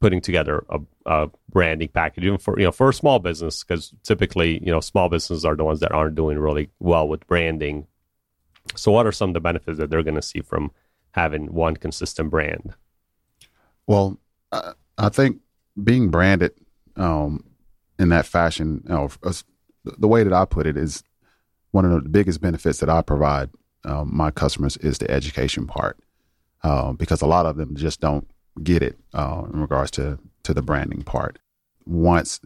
putting 0.00 0.20
together 0.20 0.64
a, 0.68 0.80
a 1.06 1.30
branding 1.48 1.88
package, 1.88 2.24
even 2.24 2.38
for 2.38 2.58
you 2.58 2.64
know 2.64 2.72
for 2.72 2.88
a 2.88 2.94
small 2.94 3.18
business? 3.18 3.62
Because 3.62 3.92
typically, 4.02 4.64
you 4.64 4.72
know, 4.72 4.80
small 4.80 5.08
businesses 5.08 5.44
are 5.44 5.56
the 5.56 5.64
ones 5.64 5.80
that 5.80 5.92
aren't 5.92 6.14
doing 6.14 6.38
really 6.38 6.70
well 6.78 7.06
with 7.06 7.26
branding. 7.26 7.86
So, 8.76 8.92
what 8.92 9.06
are 9.06 9.12
some 9.12 9.30
of 9.30 9.34
the 9.34 9.40
benefits 9.40 9.78
that 9.78 9.90
they're 9.90 10.04
going 10.04 10.14
to 10.14 10.22
see 10.22 10.40
from 10.40 10.70
having 11.10 11.52
one 11.52 11.76
consistent 11.76 12.30
brand? 12.30 12.74
Well, 13.86 14.18
I 14.52 15.08
think 15.08 15.40
being 15.82 16.10
branded 16.10 16.52
um, 16.94 17.44
in 17.98 18.10
that 18.10 18.26
fashion, 18.26 18.82
you 18.84 18.94
know, 18.94 19.10
the 19.84 20.08
way 20.08 20.22
that 20.22 20.32
I 20.32 20.44
put 20.44 20.66
it 20.66 20.76
is 20.76 21.02
one 21.70 21.84
of 21.84 22.02
the 22.02 22.08
biggest 22.08 22.40
benefits 22.40 22.78
that 22.80 22.90
I 22.90 23.02
provide 23.02 23.50
um, 23.84 24.10
my 24.14 24.30
customers 24.30 24.76
is 24.78 24.98
the 24.98 25.10
education 25.10 25.66
part 25.66 25.98
uh, 26.62 26.92
because 26.92 27.22
a 27.22 27.26
lot 27.26 27.46
of 27.46 27.56
them 27.56 27.74
just 27.74 28.00
don't 28.00 28.28
get 28.62 28.82
it 28.82 28.98
uh, 29.14 29.44
in 29.52 29.60
regards 29.60 29.90
to 29.92 30.18
to 30.44 30.54
the 30.54 30.62
branding 30.62 31.02
part. 31.02 31.38
Once 31.86 32.40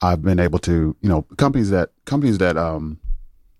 I've 0.00 0.22
been 0.22 0.40
able 0.40 0.58
to, 0.60 0.96
you 1.00 1.08
know, 1.08 1.22
companies 1.36 1.70
that 1.70 1.90
companies 2.04 2.38
that 2.38 2.56
um, 2.56 2.98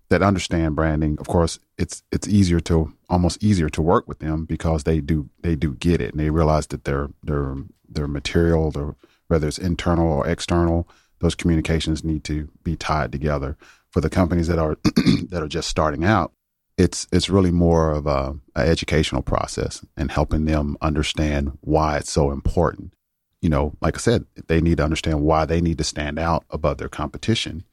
that 0.09 0.21
understand 0.21 0.75
branding, 0.75 1.17
of 1.19 1.27
course, 1.27 1.59
it's 1.77 2.03
it's 2.11 2.27
easier 2.27 2.59
to 2.61 2.93
almost 3.09 3.43
easier 3.43 3.69
to 3.69 3.81
work 3.81 4.07
with 4.07 4.19
them 4.19 4.45
because 4.45 4.83
they 4.83 4.99
do 4.99 5.29
they 5.41 5.55
do 5.55 5.73
get 5.75 6.01
it 6.01 6.11
and 6.11 6.19
they 6.19 6.29
realize 6.29 6.67
that 6.67 6.83
their 6.83 7.09
their 7.23 7.55
their 7.87 8.07
material, 8.07 8.71
their, 8.71 8.95
whether 9.27 9.47
it's 9.47 9.57
internal 9.57 10.11
or 10.11 10.27
external, 10.27 10.87
those 11.23 11.35
communications 11.35 12.03
need 12.03 12.23
to 12.25 12.49
be 12.63 12.75
tied 12.75 13.11
together. 13.11 13.57
For 13.91 14.01
the 14.01 14.09
companies 14.09 14.47
that 14.47 14.59
are 14.59 14.77
that 15.29 15.41
are 15.43 15.47
just 15.47 15.69
starting 15.69 16.03
out, 16.03 16.31
it's 16.77 17.07
it's 17.11 17.29
really 17.29 17.51
more 17.51 17.91
of 17.91 18.07
a, 18.07 18.35
a 18.55 18.61
educational 18.61 19.21
process 19.21 19.85
and 19.95 20.11
helping 20.11 20.45
them 20.45 20.77
understand 20.81 21.57
why 21.61 21.97
it's 21.97 22.11
so 22.11 22.31
important. 22.31 22.93
You 23.41 23.49
know, 23.49 23.73
like 23.81 23.95
I 23.95 23.99
said, 23.99 24.25
they 24.47 24.61
need 24.61 24.77
to 24.77 24.83
understand 24.83 25.21
why 25.21 25.45
they 25.45 25.61
need 25.61 25.77
to 25.77 25.83
stand 25.83 26.17
out 26.17 26.45
above 26.49 26.77
their 26.77 26.89
competition, 26.89 27.65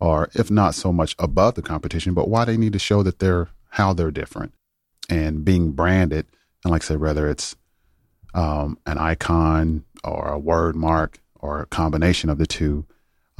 or 0.00 0.28
if 0.34 0.50
not 0.50 0.74
so 0.74 0.92
much 0.92 1.14
above 1.18 1.54
the 1.54 1.62
competition, 1.62 2.14
but 2.14 2.28
why 2.28 2.44
they 2.44 2.56
need 2.56 2.72
to 2.72 2.78
show 2.78 3.02
that 3.02 3.18
they're 3.18 3.48
how 3.70 3.92
they're 3.92 4.10
different 4.10 4.52
and 5.08 5.44
being 5.44 5.72
branded. 5.72 6.26
And 6.64 6.72
like 6.72 6.82
I 6.82 6.86
said, 6.86 7.00
whether 7.00 7.28
it's 7.28 7.56
um, 8.34 8.78
an 8.86 8.98
icon 8.98 9.84
or 10.04 10.28
a 10.28 10.38
word 10.38 10.76
mark 10.76 11.20
or 11.36 11.60
a 11.60 11.66
combination 11.66 12.30
of 12.30 12.38
the 12.38 12.46
two, 12.46 12.86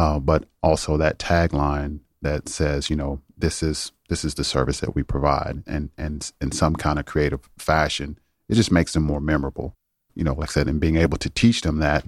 uh, 0.00 0.18
but 0.18 0.46
also 0.62 0.96
that 0.96 1.18
tagline 1.18 1.98
that 2.22 2.48
says, 2.48 2.88
you 2.88 2.96
know, 2.96 3.20
this 3.36 3.62
is 3.62 3.92
this 4.08 4.24
is 4.24 4.32
the 4.34 4.44
service 4.44 4.80
that 4.80 4.94
we 4.94 5.02
provide, 5.02 5.62
and 5.66 5.90
and 5.98 6.32
in 6.40 6.52
some 6.52 6.74
kind 6.74 6.98
of 6.98 7.04
creative 7.04 7.50
fashion, 7.58 8.18
it 8.48 8.54
just 8.54 8.72
makes 8.72 8.94
them 8.94 9.02
more 9.02 9.20
memorable. 9.20 9.76
You 10.14 10.24
know, 10.24 10.32
like 10.32 10.48
I 10.48 10.52
said, 10.52 10.68
and 10.68 10.80
being 10.80 10.96
able 10.96 11.18
to 11.18 11.28
teach 11.28 11.60
them 11.60 11.80
that, 11.80 12.06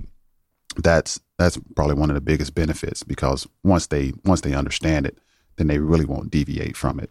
that's 0.78 1.20
that's 1.38 1.58
probably 1.76 1.96
one 1.96 2.08
of 2.08 2.14
the 2.14 2.22
biggest 2.22 2.54
benefits 2.54 3.02
because 3.02 3.46
once 3.62 3.88
they 3.88 4.14
once 4.24 4.40
they 4.40 4.54
understand 4.54 5.04
it, 5.04 5.18
then 5.56 5.66
they 5.66 5.78
really 5.78 6.06
won't 6.06 6.30
deviate 6.30 6.78
from 6.78 6.98
it. 6.98 7.10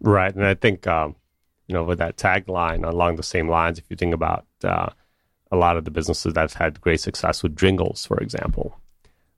Right, 0.00 0.34
and 0.34 0.44
I 0.44 0.54
think 0.54 0.84
um, 0.88 1.14
you 1.68 1.74
know 1.74 1.84
with 1.84 1.98
that 1.98 2.16
tagline 2.16 2.84
along 2.84 3.14
the 3.14 3.22
same 3.22 3.48
lines, 3.48 3.78
if 3.78 3.84
you 3.88 3.94
think 3.94 4.14
about 4.14 4.46
uh, 4.64 4.88
a 5.52 5.56
lot 5.56 5.76
of 5.76 5.84
the 5.84 5.92
businesses 5.92 6.34
that 6.34 6.40
have 6.40 6.54
had 6.54 6.80
great 6.80 7.00
success 7.00 7.44
with 7.44 7.54
jingles, 7.54 8.04
for 8.04 8.18
example, 8.18 8.81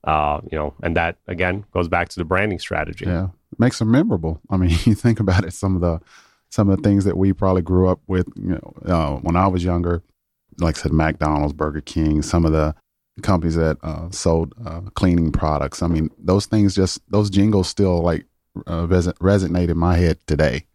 uh, 0.05 0.41
you 0.51 0.57
know, 0.57 0.75
and 0.83 0.97
that 0.97 1.19
again 1.27 1.65
goes 1.73 1.89
back 1.89 2.09
to 2.11 2.19
the 2.19 2.25
branding 2.25 2.59
strategy. 2.59 3.07
Yeah, 3.07 3.29
makes 3.59 3.79
them 3.79 3.91
memorable. 3.91 4.41
I 4.51 4.57
mean, 4.57 4.71
you 4.85 4.95
think 4.95 5.21
about 5.21 5.45
it, 5.45 5.53
some 5.53 5.75
of 5.75 5.81
the 5.81 6.01
some 6.51 6.69
of 6.69 6.77
the 6.77 6.83
things 6.83 7.05
that 7.05 7.17
we 7.17 7.33
probably 7.33 7.63
grew 7.63 7.89
up 7.89 8.01
with, 8.07 8.29
you 8.37 8.51
know, 8.51 8.75
uh, 8.87 9.17
when 9.17 9.35
I 9.35 9.49
was 9.49 9.65
younger, 9.65 10.05
like 10.61 10.79
I 10.79 10.83
said, 10.83 10.93
McDonald's, 10.93 11.53
Burger 11.53 11.81
King, 11.81 12.23
some 12.23 12.45
of 12.45 12.53
the 12.53 12.77
companies 13.23 13.57
that 13.57 13.77
uh, 13.83 14.09
sold 14.11 14.55
uh, 14.65 14.83
cleaning 14.95 15.33
products. 15.33 15.83
I 15.83 15.89
mean, 15.89 16.11
those 16.19 16.47
things 16.47 16.75
just 16.75 17.01
those 17.11 17.31
jingles 17.31 17.69
still 17.69 18.01
like 18.03 18.27
uh, 18.69 18.87
res- 18.87 19.09
resonate 19.09 19.69
in 19.69 19.79
my 19.79 19.97
head 19.97 20.19
today, 20.27 20.67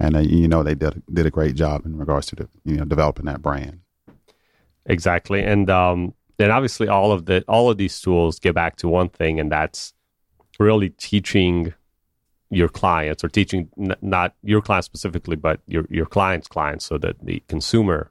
and 0.00 0.16
uh, 0.16 0.20
you 0.20 0.48
know 0.48 0.62
they 0.62 0.74
did 0.74 1.02
did 1.12 1.26
a 1.26 1.30
great 1.30 1.54
job 1.54 1.84
in 1.84 1.98
regards 1.98 2.26
to 2.28 2.36
the 2.36 2.48
you 2.64 2.76
know 2.76 2.84
developing 2.84 3.26
that 3.26 3.42
brand. 3.42 3.80
Exactly, 4.86 5.42
and 5.42 5.68
um, 5.68 6.14
then 6.38 6.50
obviously 6.50 6.88
all 6.88 7.12
of 7.12 7.26
the 7.26 7.44
all 7.48 7.70
of 7.70 7.76
these 7.76 8.00
tools 8.00 8.38
get 8.38 8.54
back 8.54 8.76
to 8.76 8.88
one 8.88 9.08
thing, 9.08 9.38
and 9.38 9.52
that's 9.52 9.92
really 10.58 10.90
teaching 10.90 11.74
your 12.50 12.68
clients 12.68 13.22
or 13.22 13.28
teaching 13.28 13.68
n- 13.78 13.96
not 14.00 14.34
your 14.42 14.62
clients 14.62 14.86
specifically, 14.86 15.36
but 15.36 15.60
your 15.66 15.86
your 15.90 16.06
clients' 16.06 16.48
clients, 16.48 16.86
so 16.86 16.98
that 16.98 17.16
the 17.22 17.42
consumer 17.48 18.10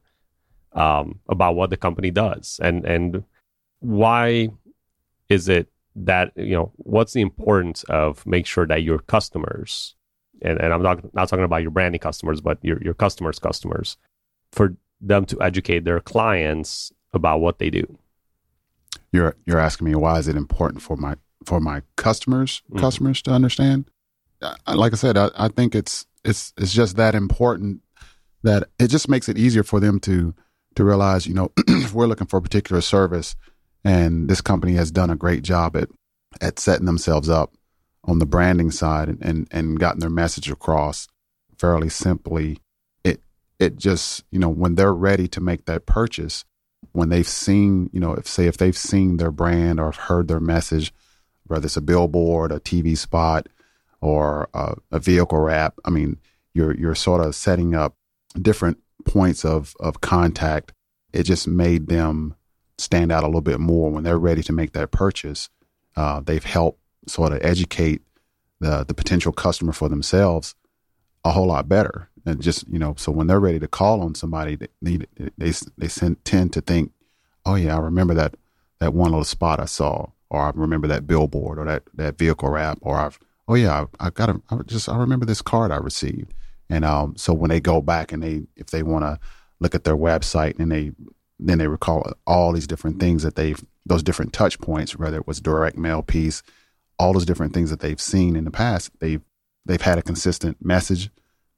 um, 0.74 1.20
about 1.30 1.56
what 1.56 1.70
the 1.70 1.78
company 1.78 2.12
does 2.12 2.60
and 2.62 2.86
and 2.86 3.24
why 3.80 4.50
is 5.30 5.50
it 5.50 5.70
that 5.96 6.32
you 6.36 6.56
know 6.56 6.72
what's 6.76 7.14
the 7.14 7.22
importance 7.22 7.84
of 7.86 8.26
make 8.26 8.46
sure 8.46 8.68
that 8.68 8.84
your 8.84 9.00
customers 9.00 9.96
and, 10.42 10.60
and 10.62 10.74
I'm 10.74 10.84
not 10.84 11.14
not 11.14 11.30
talking 11.30 11.46
about 11.46 11.62
your 11.62 11.72
branding 11.72 12.00
customers, 12.00 12.42
but 12.42 12.60
your 12.62 12.82
your 12.84 12.94
customers' 12.94 13.40
customers, 13.40 13.98
for 14.52 14.76
them 15.02 15.26
to 15.26 15.42
educate 15.42 15.84
their 15.84 16.00
clients 16.00 16.92
about 17.14 17.40
what 17.40 17.60
they 17.60 17.70
do. 17.70 17.98
You're 19.12 19.36
you're 19.46 19.60
asking 19.60 19.86
me 19.86 19.96
why 19.96 20.20
is 20.20 20.28
it 20.28 20.36
important 20.36 20.82
for 20.82 20.96
my 20.98 21.16
for 21.46 21.60
my 21.60 21.82
customers 21.96 22.62
Mhm. 22.72 22.80
customers 22.80 23.22
to 23.24 23.32
understand? 23.32 23.90
Like 24.68 24.94
I 24.94 24.96
said, 24.98 25.18
I, 25.18 25.30
I 25.36 25.48
think 25.48 25.74
it's 25.76 26.06
it's 26.24 26.54
it's 26.58 26.74
just 26.74 26.96
that 26.98 27.16
important 27.16 27.82
that 28.44 28.70
it 28.80 28.88
just 28.88 29.10
makes 29.10 29.28
it 29.30 29.38
easier 29.38 29.64
for 29.64 29.80
them 29.80 30.00
to 30.02 30.34
to 30.76 30.84
realize, 30.84 31.26
you 31.26 31.34
know, 31.34 31.52
if 31.68 31.94
we're 31.94 32.06
looking 32.08 32.28
for 32.28 32.38
a 32.38 32.42
particular 32.42 32.82
service, 32.82 33.36
and 33.84 34.30
this 34.30 34.42
company 34.42 34.74
has 34.74 34.92
done 34.92 35.10
a 35.10 35.16
great 35.16 35.44
job 35.44 35.76
at 35.76 35.90
at 36.42 36.60
setting 36.60 36.86
themselves 36.86 37.30
up 37.30 37.54
on 38.04 38.20
the 38.20 38.26
branding 38.26 38.70
side 38.72 39.10
and 39.10 39.24
and, 39.24 39.48
and 39.52 39.80
gotten 39.80 40.00
their 40.00 40.10
message 40.10 40.52
across 40.52 41.08
fairly 41.58 41.90
simply. 41.90 42.60
It 43.04 43.22
it 43.60 43.78
just 43.78 44.24
you 44.32 44.38
know 44.40 44.50
when 44.50 44.76
they're 44.76 44.94
ready 44.94 45.28
to 45.30 45.42
make 45.42 45.66
that 45.66 45.86
purchase, 45.88 46.46
when 46.92 47.10
they've 47.10 47.28
seen 47.28 47.90
you 47.94 48.00
know 48.00 48.14
if 48.14 48.28
say 48.28 48.48
if 48.48 48.58
they've 48.58 48.78
seen 48.78 49.18
their 49.18 49.32
brand 49.32 49.80
or 49.80 49.92
heard 49.92 50.28
their 50.28 50.40
message, 50.40 50.94
whether 51.46 51.66
it's 51.66 51.78
a 51.78 51.82
billboard, 51.82 52.52
a 52.52 52.60
TV 52.60 52.98
spot, 52.98 53.48
or 54.02 54.50
a, 54.54 54.76
a 54.92 55.00
vehicle 55.00 55.40
wrap. 55.40 55.76
I 55.86 55.90
mean, 55.90 56.18
you're 56.54 56.76
you're 56.76 56.96
sort 56.96 57.26
of 57.26 57.36
setting 57.36 57.76
up 57.76 57.96
different 58.40 58.78
points 59.06 59.46
of 59.46 59.74
of 59.80 60.02
contact. 60.02 60.74
It 61.14 61.24
just 61.24 61.48
made 61.48 61.88
them 61.88 62.36
stand 62.78 63.12
out 63.12 63.24
a 63.24 63.28
little 63.28 63.42
bit 63.42 63.60
more 63.60 63.90
when 63.90 64.04
they're 64.04 64.20
ready 64.20 64.44
to 64.44 64.54
make 64.54 64.74
that 64.74 64.92
purchase. 64.92 65.50
Uh, 65.96 66.20
they've 66.20 66.44
helped 66.44 66.80
sort 67.08 67.32
of 67.32 67.40
educate 67.42 68.02
the 68.60 68.84
the 68.84 68.94
potential 68.94 69.32
customer 69.32 69.72
for 69.72 69.90
themselves 69.90 70.56
a 71.24 71.32
whole 71.32 71.48
lot 71.48 71.68
better. 71.68 72.10
And 72.28 72.42
just 72.42 72.68
you 72.68 72.78
know, 72.78 72.94
so 72.98 73.12
when 73.12 73.28
they're 73.28 73.40
ready 73.40 73.60
to 73.60 73.68
call 73.68 74.02
on 74.02 74.14
somebody, 74.16 74.58
they 74.58 74.68
they 74.82 75.00
they, 75.38 75.54
they 75.78 75.88
tend 76.24 76.54
to 76.54 76.62
think, 76.62 76.92
oh 77.46 77.56
yeah, 77.56 77.76
I 77.76 77.80
remember 77.80 78.14
that 78.16 78.36
that 78.80 78.94
one 78.94 79.12
little 79.12 79.24
spot 79.24 79.60
I 79.60 79.66
saw, 79.66 80.08
or 80.30 80.42
I 80.42 80.52
remember 80.54 80.88
that 80.88 81.08
billboard, 81.08 81.58
or 81.58 81.66
that 81.66 81.84
that 81.94 82.18
vehicle 82.18 82.50
wrap, 82.50 82.80
or 82.82 82.98
I've 82.98 83.18
oh 83.48 83.56
yeah, 83.56 83.86
I, 84.00 84.08
I 84.08 84.10
got 84.10 84.30
a, 84.30 84.42
I 84.50 84.58
just 84.66 84.90
I 84.90 84.98
remember 84.98 85.26
this 85.26 85.42
card 85.42 85.72
I 85.72 85.78
received. 85.78 86.34
And 86.70 86.84
um, 86.84 87.16
so 87.16 87.34
when 87.34 87.50
they 87.50 87.62
go 87.62 87.82
back 87.82 88.12
and 88.12 88.22
they 88.22 88.44
if 88.58 88.68
they 88.68 88.84
want 88.84 89.06
to 89.06 89.20
look 89.60 89.74
at 89.74 89.86
their 89.86 89.96
website 89.96 90.60
and 90.60 90.70
they 90.72 90.92
then 91.40 91.60
they 91.60 91.68
recall 91.68 92.12
all 92.26 92.52
these 92.52 92.68
different 92.68 93.00
things 93.00 93.24
that 93.24 93.36
they've 93.36 93.64
those 93.86 94.04
different 94.04 94.34
touch 94.34 94.60
points, 94.60 94.98
whether 94.98 95.18
it 95.18 95.28
was 95.28 95.40
direct 95.40 95.78
mail 95.78 96.02
piece, 96.02 96.44
all 97.00 97.14
those 97.14 97.26
different 97.26 97.54
things 97.54 97.70
that 97.70 97.80
they've 97.80 98.02
seen 98.02 98.36
in 98.36 98.44
the 98.44 98.52
past. 98.52 98.92
They've 99.00 99.22
they've 99.66 99.82
had 99.82 99.98
a 99.98 100.04
consistent 100.04 100.58
message, 100.64 101.10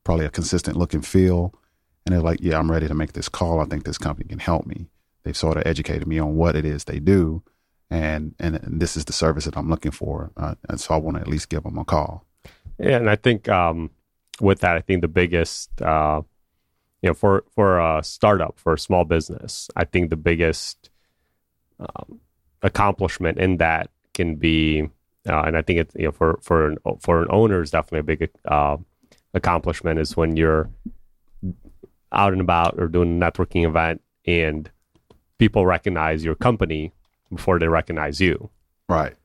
probably 0.09 0.25
a 0.25 0.31
consistent 0.31 0.75
look 0.75 0.95
and 0.95 1.05
feel, 1.05 1.53
and 2.03 2.11
they're 2.11 2.21
like, 2.23 2.39
yeah, 2.41 2.57
I'm 2.57 2.71
ready 2.71 2.87
to 2.87 2.95
make 2.95 3.13
this 3.13 3.29
call. 3.29 3.59
I 3.59 3.65
think 3.65 3.83
this 3.83 3.99
company 3.99 4.27
can 4.27 4.39
help 4.39 4.65
me. 4.65 4.87
They've 5.21 5.37
sort 5.37 5.55
of 5.55 5.67
educated 5.67 6.07
me 6.07 6.17
on 6.17 6.35
what 6.35 6.55
it 6.55 6.65
is 6.65 6.85
they 6.85 6.97
do, 6.97 7.43
and 7.91 8.33
and, 8.39 8.59
this 8.81 8.97
is 8.97 9.05
the 9.05 9.13
service 9.13 9.45
that 9.45 9.55
I'm 9.55 9.69
looking 9.69 9.91
for, 9.91 10.31
uh, 10.35 10.55
and 10.67 10.79
so 10.79 10.95
I 10.95 10.97
want 10.97 11.17
to 11.17 11.21
at 11.21 11.27
least 11.27 11.49
give 11.49 11.61
them 11.61 11.77
a 11.77 11.85
call. 11.85 12.25
Yeah, 12.79 12.97
and 12.97 13.07
I 13.07 13.17
think 13.17 13.47
um, 13.49 13.91
with 14.41 14.61
that, 14.61 14.77
I 14.77 14.81
think 14.81 15.01
the 15.01 15.07
biggest, 15.07 15.79
uh, 15.79 16.23
you 17.03 17.09
know, 17.09 17.13
for 17.13 17.43
for 17.51 17.77
a 17.77 18.03
startup, 18.03 18.57
for 18.57 18.73
a 18.73 18.79
small 18.79 19.05
business, 19.05 19.69
I 19.75 19.85
think 19.85 20.09
the 20.09 20.17
biggest 20.17 20.89
um, 21.79 22.19
accomplishment 22.63 23.37
in 23.37 23.57
that 23.57 23.91
can 24.15 24.37
be, 24.37 24.89
uh, 25.29 25.43
and 25.43 25.55
I 25.55 25.61
think 25.61 25.81
it's 25.81 25.93
you 25.93 26.05
know 26.05 26.11
for 26.11 26.39
for 26.41 26.65
an, 26.65 26.77
for 26.99 27.21
an 27.21 27.27
owner 27.29 27.61
is 27.61 27.69
definitely 27.69 27.99
a 27.99 28.17
big 28.17 28.31
uh, 28.45 28.77
accomplishment 29.33 29.99
is 29.99 30.15
when 30.17 30.35
you're 30.37 30.69
out 32.11 32.31
and 32.33 32.41
about 32.41 32.75
or 32.79 32.87
doing 32.87 33.21
a 33.21 33.25
networking 33.31 33.67
event 33.67 34.01
and 34.25 34.69
people 35.37 35.65
recognize 35.65 36.23
your 36.23 36.35
company 36.35 36.91
before 37.33 37.59
they 37.59 37.67
recognize 37.67 38.19
you, 38.19 38.49
Right. 38.87 39.15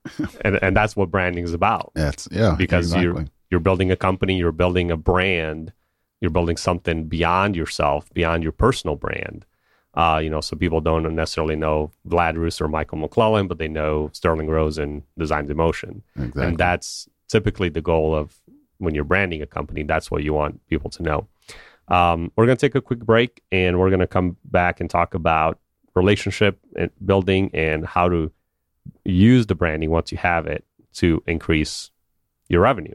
and 0.42 0.58
and 0.62 0.76
that's 0.76 0.94
what 0.94 1.10
branding 1.10 1.44
is 1.44 1.54
about 1.54 1.92
That's 1.94 2.28
yeah. 2.30 2.54
because 2.56 2.86
exactly. 2.86 3.04
you're 3.04 3.24
you're 3.50 3.60
building 3.60 3.90
a 3.90 3.96
company, 3.96 4.36
you're 4.36 4.52
building 4.52 4.90
a 4.90 4.96
brand, 4.96 5.72
you're 6.20 6.30
building 6.30 6.56
something 6.58 7.04
beyond 7.04 7.56
yourself, 7.56 8.12
beyond 8.12 8.42
your 8.42 8.52
personal 8.52 8.96
brand. 8.96 9.46
Uh, 9.94 10.18
you 10.22 10.28
know, 10.28 10.40
so 10.40 10.56
people 10.56 10.80
don't 10.80 11.14
necessarily 11.14 11.54
know 11.54 11.92
Vlad 12.08 12.34
Ruse 12.34 12.60
or 12.60 12.66
Michael 12.66 12.98
McClellan, 12.98 13.46
but 13.46 13.58
they 13.58 13.68
know 13.68 14.10
Sterling 14.12 14.48
Rose 14.48 14.76
and 14.76 15.04
Designs 15.16 15.48
in 15.48 15.56
Motion. 15.56 16.02
exactly. 16.16 16.42
And 16.44 16.58
that's 16.58 17.08
typically 17.28 17.68
the 17.68 17.80
goal 17.80 18.12
of 18.14 18.34
when 18.84 18.94
you're 18.94 19.04
branding 19.04 19.42
a 19.42 19.46
company. 19.46 19.82
That's 19.82 20.10
what 20.10 20.22
you 20.22 20.32
want 20.32 20.66
people 20.68 20.90
to 20.90 21.02
know. 21.02 21.28
Um, 21.88 22.32
we're 22.36 22.46
going 22.46 22.56
to 22.56 22.66
take 22.66 22.74
a 22.74 22.80
quick 22.80 23.00
break 23.00 23.42
and 23.52 23.78
we're 23.78 23.90
going 23.90 24.00
to 24.00 24.06
come 24.06 24.36
back 24.44 24.80
and 24.80 24.88
talk 24.88 25.14
about 25.14 25.58
relationship 25.94 26.58
and 26.76 26.90
building 27.04 27.50
and 27.52 27.86
how 27.86 28.08
to 28.08 28.32
use 29.04 29.46
the 29.46 29.54
branding 29.54 29.90
once 29.90 30.10
you 30.12 30.18
have 30.18 30.46
it 30.46 30.64
to 30.94 31.22
increase 31.26 31.90
your 32.48 32.62
revenue. 32.62 32.94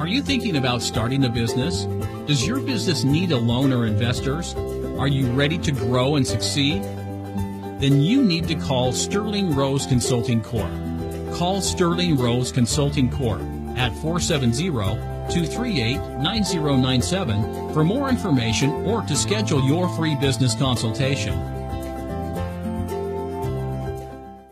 Are 0.00 0.06
you 0.06 0.22
thinking 0.22 0.56
about 0.56 0.80
starting 0.80 1.24
a 1.24 1.28
business? 1.28 1.84
Does 2.26 2.46
your 2.46 2.60
business 2.60 3.04
need 3.04 3.32
a 3.32 3.36
loan 3.36 3.72
or 3.72 3.84
investors? 3.84 4.54
Are 4.98 5.08
you 5.08 5.26
ready 5.32 5.58
to 5.58 5.72
grow 5.72 6.16
and 6.16 6.26
succeed? 6.26 6.82
Then 6.82 8.00
you 8.02 8.22
need 8.22 8.48
to 8.48 8.54
call 8.54 8.92
Sterling 8.92 9.54
Rose 9.54 9.86
Consulting 9.86 10.42
Corp. 10.42 10.87
call 11.34 11.60
Sterling 11.60 12.16
Rose 12.16 12.52
Consulting 12.52 13.10
Corp 13.10 13.40
at 13.76 13.92
470 14.02 14.70
238 14.70 15.96
9097 16.18 17.72
for 17.72 17.84
more 17.84 18.08
information 18.08 18.70
or 18.86 19.02
to 19.02 19.14
schedule 19.14 19.62
your 19.62 19.88
free 19.96 20.14
business 20.16 20.54
consultation. 20.54 21.38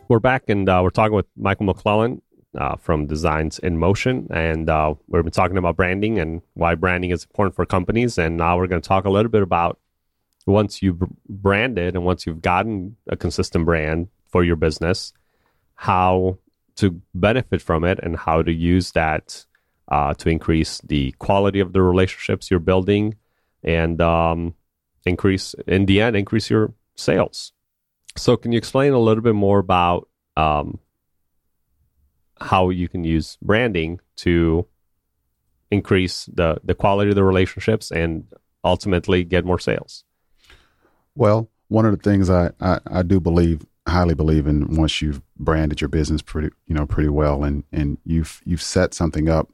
We're 0.09 0.21
back 0.21 0.45
and 0.49 0.69
uh, 0.69 0.81
we're 0.85 0.91
talking 0.91 1.17
with 1.17 1.27
Michael 1.37 1.67
McClellan 1.67 2.23
uh, 2.57 2.77
from 2.77 3.07
Designs 3.07 3.59
in 3.59 3.79
Motion. 3.79 4.29
And 4.31 4.71
uh, 4.71 4.95
we've 5.09 5.23
been 5.23 5.33
talking 5.33 5.57
about 5.57 5.77
branding 5.77 6.19
and 6.19 6.43
why 6.55 6.75
branding 6.75 7.11
is 7.11 7.25
important 7.25 7.57
for 7.57 7.67
companies. 7.67 8.19
And 8.19 8.37
now 8.37 8.57
we're 8.57 8.67
going 8.67 8.81
to 8.81 8.89
talk 8.89 9.05
a 9.05 9.11
little 9.11 9.31
bit 9.31 9.43
about 9.43 9.79
once 10.47 10.81
you've 10.81 11.03
branded 11.29 11.97
and 11.97 12.05
once 12.05 12.27
you've 12.27 12.41
gotten 12.41 12.97
a 13.09 13.17
consistent 13.17 13.65
brand 13.65 14.09
for 14.29 14.45
your 14.45 14.57
business, 14.57 15.13
how 15.75 16.39
to 16.77 17.01
benefit 17.15 17.63
from 17.63 17.85
it 17.85 17.99
and 18.03 18.17
how 18.17 18.43
to 18.43 18.53
use 18.53 18.93
that 18.93 19.45
uh, 19.89 20.15
to 20.15 20.29
increase 20.29 20.81
the 20.83 21.13
quality 21.13 21.61
of 21.61 21.73
the 21.73 21.83
relationships 21.83 22.51
you're 22.51 22.61
building 22.61 23.15
and 23.63 24.01
um, 24.01 24.55
increase, 25.05 25.55
in 25.67 25.87
the 25.87 26.01
end, 26.01 26.17
increase 26.17 26.51
your 26.51 26.73
sales. 26.97 27.53
So, 28.17 28.37
can 28.37 28.53
you 28.53 28.59
explain 28.59 28.93
a 28.93 28.99
little 28.99 29.23
bit 29.23 29.35
more 29.35 29.59
about 29.59 30.09
um, 30.37 30.79
how 32.41 32.71
you 32.71 32.89
can 32.89 33.05
use 33.05 33.39
branding 33.43 34.01
to 34.17 34.67
increase 35.71 36.27
the 36.33 36.59
the 36.65 36.75
quality 36.75 37.11
of 37.11 37.17
the 37.17 37.25
relationships 37.25 37.91
and 37.91 38.25
ultimately 38.65 39.25
get 39.25 39.45
more 39.45 39.59
sales? 39.59 40.05
Well, 41.15 41.51
one 41.69 41.87
of 41.87 41.93
the 41.97 42.03
things 42.03 42.31
I, 42.31 42.51
I, 42.61 42.81
I 42.87 43.03
do 43.03 43.21
believe 43.21 43.67
highly 43.87 44.15
believe 44.15 44.47
in 44.47 44.77
once 44.77 45.01
you've 45.01 45.23
branded 45.37 45.81
your 45.81 45.89
business 45.89 46.23
pretty 46.23 46.51
you 46.67 46.75
know 46.75 46.87
pretty 46.87 47.09
well 47.09 47.45
and 47.45 47.65
and 47.73 47.99
you've 48.05 48.41
you've 48.45 48.63
set 48.63 48.95
something 48.95 49.29
up. 49.29 49.51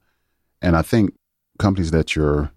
And 0.60 0.76
I 0.76 0.82
think 0.82 1.14
companies 1.58 1.90
that 1.90 2.16
you're 2.16 2.50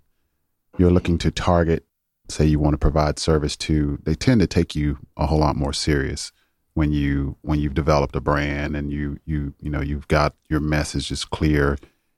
you're 0.77 0.91
looking 0.91 1.17
to 1.19 1.31
target 1.31 1.85
say 2.29 2.45
you 2.45 2.59
want 2.59 2.73
to 2.73 2.77
provide 2.77 3.19
service 3.19 3.55
to 3.55 3.99
they 4.03 4.15
tend 4.15 4.41
to 4.41 4.47
take 4.47 4.75
you 4.75 4.97
a 5.15 5.27
whole 5.27 5.39
lot 5.39 5.55
more 5.55 5.73
serious 5.73 6.31
when 6.73 6.91
you 6.91 7.37
when 7.41 7.59
you've 7.59 7.73
developed 7.73 8.15
a 8.15 8.21
brand 8.21 8.75
and 8.75 8.91
you 8.91 9.19
you 9.25 9.53
you 9.59 9.69
know 9.69 9.81
you've 9.81 10.07
got 10.07 10.35
your 10.49 10.59
message 10.59 11.11
is 11.11 11.25
clear. 11.25 11.77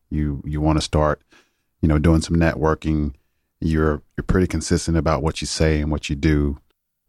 You 0.10 0.42
you 0.46 0.62
want 0.62 0.78
to 0.78 0.82
start 0.82 1.22
you 1.82 1.88
know 1.88 2.00
doing 2.00 2.22
some 2.22 2.36
networking. 2.36 3.14
You're 3.60 4.02
you're 4.16 4.24
pretty 4.26 4.48
consistent 4.48 4.98
about 4.98 5.24
what 5.24 5.42
you 5.42 5.48
say 5.48 5.80
and 5.82 5.92
what 5.92 6.10
you 6.10 6.16
do 6.16 6.60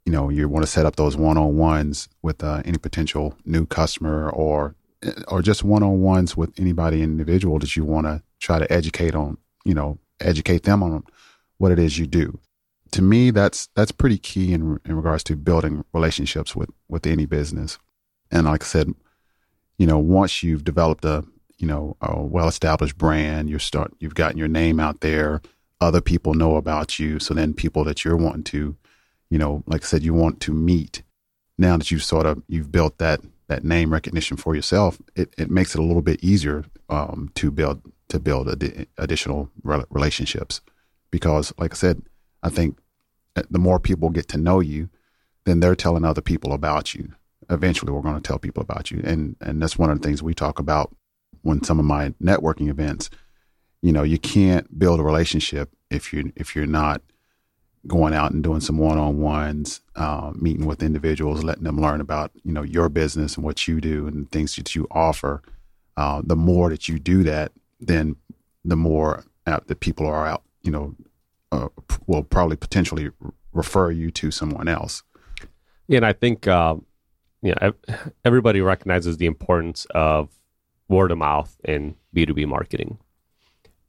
you 0.09 0.12
know 0.12 0.29
you 0.31 0.49
want 0.49 0.65
to 0.65 0.71
set 0.71 0.87
up 0.87 0.97
those 0.97 1.17
one-on-ones 1.17 2.09
with 2.23 2.43
uh, 2.43 2.62
any 2.65 2.79
potential 2.79 3.35
new 3.45 3.67
customer 3.67 4.31
or 4.31 4.75
or 5.29 5.43
just 5.43 5.62
one-on-ones 5.62 6.37
with 6.37 6.50
anybody 6.59 7.03
individual 7.03 7.59
that 7.59 7.77
you 7.77 7.85
want 7.85 8.07
to 8.07 8.23
try 8.41 8.59
to 8.59 8.73
educate 8.73 9.15
on 9.15 9.37
you 9.65 9.75
know 9.75 9.99
educate 10.21 10.62
them 10.62 10.83
on 10.83 11.05
what 11.59 11.73
it 11.73 11.79
is 11.79 11.99
you 11.99 12.07
do 12.07 12.41
to 12.93 13.03
me, 13.03 13.31
that's 13.31 13.69
that's 13.75 13.93
pretty 13.93 14.19
key 14.19 14.53
in 14.53 14.81
in 14.85 14.97
regards 14.97 15.23
to 15.25 15.37
building 15.37 15.85
relationships 15.93 16.57
with 16.57 16.71
with 16.88 17.07
any 17.07 17.27
business. 17.27 17.79
And 18.31 18.47
like 18.47 18.62
I 18.62 18.67
said, 18.67 18.95
you 19.79 19.87
know, 19.87 19.99
once 19.99 20.43
you've 20.43 20.65
developed 20.65 21.05
a 21.05 21.25
you 21.59 21.67
know 21.67 21.97
a 22.00 22.21
well 22.23 22.49
established 22.49 22.97
brand, 22.97 23.50
you 23.50 23.59
start 23.59 23.93
you've 23.99 24.15
gotten 24.15 24.38
your 24.38 24.49
name 24.49 24.81
out 24.81 25.00
there. 25.00 25.43
Other 25.81 26.00
people 26.00 26.35
know 26.35 26.57
about 26.57 26.99
you, 26.99 27.19
so 27.21 27.35
then 27.35 27.55
people 27.55 27.85
that 27.85 28.05
you're 28.05 28.17
wanting 28.17 28.45
to, 28.45 28.77
you 29.31 29.39
know, 29.39 29.63
like 29.67 29.83
I 29.83 29.87
said, 29.87 30.03
you 30.03 30.15
want 30.15 30.41
to 30.41 30.53
meet. 30.53 31.03
Now 31.57 31.77
that 31.77 31.91
you've 31.91 32.05
sort 32.05 32.27
of 32.27 32.43
you've 32.49 32.71
built 32.71 32.99
that 32.99 33.21
that 33.49 33.65
name 33.65 33.93
recognition 33.93 34.37
for 34.37 34.55
yourself, 34.55 35.01
it, 35.17 35.35
it 35.38 35.51
makes 35.51 35.75
it 35.75 35.81
a 35.81 35.85
little 35.85 36.03
bit 36.03 36.23
easier 36.23 36.64
um, 36.88 37.31
to 37.35 37.51
build 37.51 37.83
to 38.09 38.19
build 38.19 38.49
ad- 38.49 38.87
additional 38.97 39.51
re- 39.62 39.85
relationships 39.91 40.61
because, 41.11 41.53
like 41.59 41.73
I 41.73 41.77
said, 41.77 42.03
I 42.43 42.49
think 42.49 42.79
the 43.51 43.59
more 43.59 43.79
people 43.79 44.11
get 44.11 44.29
to 44.29 44.38
know 44.38 44.61
you, 44.61 44.88
then 45.45 45.61
they're 45.61 45.77
telling 45.77 46.05
other 46.05 46.21
people 46.21 46.53
about 46.53 46.95
you. 46.95 47.12
Eventually, 47.51 47.93
we're 47.93 48.03
going 48.03 48.14
to 48.14 48.21
tell 48.21 48.38
people 48.38 48.62
about 48.62 48.91
you, 48.91 49.01
and 49.05 49.37
and 49.41 49.62
that's 49.62 49.79
one 49.79 49.91
of 49.91 50.01
the 50.01 50.07
things 50.07 50.23
we 50.23 50.35
talk 50.35 50.59
about 50.59 50.95
when 51.43 51.62
some 51.62 51.79
of 51.79 51.85
my 51.85 52.11
networking 52.23 52.69
events. 52.69 53.11
You 53.81 53.93
know, 53.93 54.03
you 54.03 54.19
can't 54.19 54.79
build 54.79 55.01
a 55.01 55.05
relationship 55.05 55.71
if 55.91 56.12
you 56.12 56.33
if 56.37 56.55
you're 56.55 56.67
not 56.67 57.01
going 57.88 58.14
out 58.14 58.31
and 58.31 58.44
doing 58.44 58.61
some 58.61 58.79
one-on-ones, 58.79 59.81
uh, 59.96 60.33
meeting 60.35 60.66
with 60.66 60.83
individuals, 60.83 61.42
letting 61.42 61.64
them 61.64 61.81
learn 61.81 62.01
about 62.01 62.31
you 62.44 62.53
know 62.53 62.62
your 62.62 62.88
business 62.88 63.37
and 63.37 63.44
what 63.44 63.66
you 63.66 63.81
do 63.81 64.07
and 64.07 64.31
things 64.31 64.55
that 64.57 64.74
you 64.74 64.87
offer. 64.90 65.42
Uh, 65.96 66.22
the 66.24 66.37
more 66.37 66.70
that 66.70 66.88
you 66.88 66.98
do 66.98 67.24
that, 67.24 67.51
then 67.81 68.14
the 68.64 68.77
more 68.77 69.24
that 69.44 69.81
people 69.81 70.07
are 70.07 70.27
out, 70.27 70.42
you 70.62 70.70
know, 70.70 70.94
uh, 71.51 71.68
will 72.07 72.22
probably 72.22 72.57
potentially 72.57 73.11
refer 73.53 73.90
you 73.90 74.11
to 74.11 74.31
someone 74.31 74.68
else. 74.68 75.03
Yeah, 75.88 75.96
and 75.96 76.07
I 76.07 76.12
think 76.12 76.46
uh, 76.46 76.77
you 77.42 77.55
know 77.55 77.72
everybody 78.24 78.61
recognizes 78.61 79.16
the 79.16 79.27
importance 79.27 79.87
of 79.94 80.29
word 80.88 81.11
of 81.11 81.18
mouth 81.18 81.57
in 81.64 81.96
B 82.12 82.27
two 82.27 82.35
B 82.35 82.44
marketing, 82.44 82.98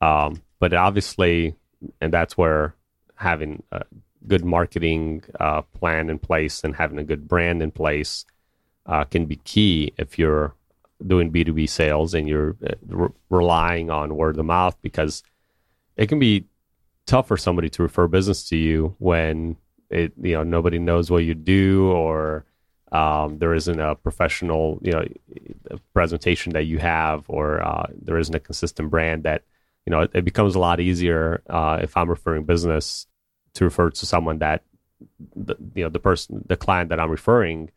um, 0.01 0.41
but 0.59 0.73
obviously, 0.73 1.55
and 2.01 2.13
that's 2.13 2.37
where 2.37 2.73
having 3.19 3.61
a 3.71 3.83
good 4.27 4.43
marketing 4.43 5.23
uh, 5.39 5.61
plan 5.61 6.09
in 6.09 6.17
place 6.17 6.63
and 6.63 6.75
having 6.75 6.97
a 6.97 7.03
good 7.03 7.27
brand 7.27 7.61
in 7.61 7.71
place 7.71 8.25
uh, 8.85 9.03
can 9.03 9.25
be 9.25 9.35
key 9.37 9.93
if 9.97 10.17
you're 10.17 10.53
doing 11.05 11.29
B 11.29 11.43
two 11.43 11.53
B 11.53 11.67
sales 11.67 12.13
and 12.13 12.27
you're 12.27 12.55
uh, 12.65 12.73
re- 12.87 13.09
relying 13.29 13.89
on 13.89 14.15
word 14.15 14.37
of 14.37 14.45
mouth 14.45 14.77
because 14.81 15.23
it 15.95 16.07
can 16.07 16.19
be 16.19 16.45
tough 17.05 17.27
for 17.27 17.37
somebody 17.37 17.69
to 17.69 17.83
refer 17.83 18.07
business 18.07 18.47
to 18.49 18.55
you 18.55 18.95
when 18.99 19.57
it 19.89 20.13
you 20.21 20.33
know 20.33 20.43
nobody 20.43 20.79
knows 20.79 21.09
what 21.11 21.23
you 21.23 21.33
do 21.33 21.91
or 21.91 22.45
um, 22.91 23.37
there 23.37 23.53
isn't 23.53 23.79
a 23.79 23.95
professional 23.95 24.79
you 24.81 24.91
know 24.91 25.03
presentation 25.93 26.53
that 26.53 26.65
you 26.65 26.77
have 26.77 27.23
or 27.27 27.61
uh, 27.61 27.85
there 28.01 28.17
isn't 28.17 28.35
a 28.35 28.39
consistent 28.39 28.89
brand 28.89 29.23
that 29.23 29.43
you 29.89 29.95
know 29.95 30.01
it, 30.01 30.11
it 30.13 30.23
becomes 30.23 30.53
a 30.53 30.59
lot 30.59 30.79
easier 30.79 31.41
uh, 31.49 31.79
if 31.81 31.97
I'm 31.97 32.09
referring 32.09 32.43
business 32.43 33.07
to 33.55 33.65
refer 33.65 33.89
to 33.89 34.05
someone 34.05 34.37
that 34.37 34.63
the, 35.35 35.55
you 35.73 35.83
know 35.83 35.89
the 35.89 35.99
person 35.99 36.45
the 36.47 36.55
client 36.55 36.89
that 36.89 36.99
I'm 36.99 37.09
referring 37.09 37.71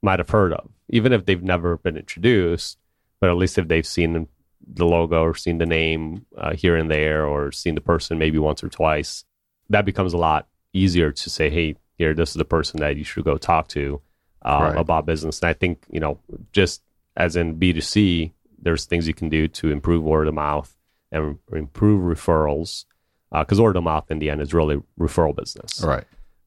might 0.00 0.18
have 0.18 0.30
heard 0.30 0.54
of 0.54 0.70
even 0.88 1.12
if 1.12 1.26
they've 1.26 1.42
never 1.42 1.76
been 1.76 1.98
introduced 1.98 2.78
but 3.20 3.28
at 3.28 3.36
least 3.36 3.58
if 3.58 3.68
they've 3.68 3.86
seen 3.86 4.26
the 4.66 4.86
logo 4.86 5.22
or 5.22 5.34
seen 5.34 5.58
the 5.58 5.66
name 5.66 6.24
uh, 6.36 6.54
here 6.54 6.76
and 6.76 6.90
there 6.90 7.24
or 7.24 7.52
seen 7.52 7.74
the 7.74 7.80
person 7.80 8.18
maybe 8.18 8.38
once 8.38 8.64
or 8.64 8.68
twice, 8.68 9.24
that 9.70 9.84
becomes 9.84 10.12
a 10.12 10.18
lot 10.18 10.48
easier 10.72 11.12
to 11.12 11.30
say, 11.30 11.50
hey, 11.50 11.76
here, 11.98 12.14
this 12.14 12.30
is 12.30 12.34
the 12.36 12.44
person 12.44 12.80
that 12.80 12.96
you 12.96 13.04
should 13.04 13.24
go 13.24 13.36
talk 13.36 13.68
to 13.68 14.00
uh, 14.44 14.70
right. 14.72 14.76
about 14.76 15.06
business. 15.06 15.40
And 15.40 15.50
I 15.50 15.52
think, 15.52 15.84
you 15.90 16.00
know, 16.00 16.18
just 16.52 16.82
as 17.16 17.36
in 17.36 17.58
B2C, 17.58 18.32
there's 18.60 18.86
things 18.86 19.06
you 19.06 19.14
can 19.14 19.28
do 19.28 19.46
to 19.48 19.70
improve 19.70 20.02
word 20.02 20.26
of 20.26 20.34
mouth 20.34 20.76
and 21.12 21.38
improve 21.52 22.02
referrals 22.02 22.86
because 23.30 23.60
uh, 23.60 23.62
word 23.62 23.76
of 23.76 23.84
mouth 23.84 24.10
in 24.10 24.18
the 24.18 24.30
end 24.30 24.40
is 24.40 24.52
really 24.52 24.82
referral 24.98 25.34
business. 25.34 25.82
Right. 25.82 26.04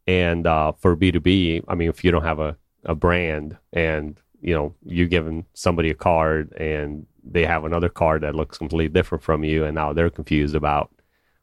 And 0.08 0.46
uh, 0.46 0.74
for 0.74 0.96
B2B, 0.96 1.64
I 1.68 1.76
mean, 1.76 1.90
if 1.90 2.04
you 2.04 2.12
don't 2.12 2.24
have 2.24 2.40
a, 2.40 2.58
a 2.84 2.94
brand 2.94 3.58
and, 3.74 4.20
you 4.42 4.54
know, 4.54 4.76
you 4.86 5.08
giving 5.08 5.46
somebody 5.54 5.90
a 5.90 5.96
card 5.96 6.54
and 6.58 7.08
they 7.24 7.46
have 7.46 7.64
another 7.64 7.90
card 7.90 8.22
that 8.22 8.36
looks 8.36 8.58
completely 8.58 8.90
different 8.90 9.24
from 9.24 9.44
you, 9.44 9.66
and 9.66 9.74
now 9.74 9.94
they're 9.94 10.12
confused 10.12 10.54
about 10.54 10.92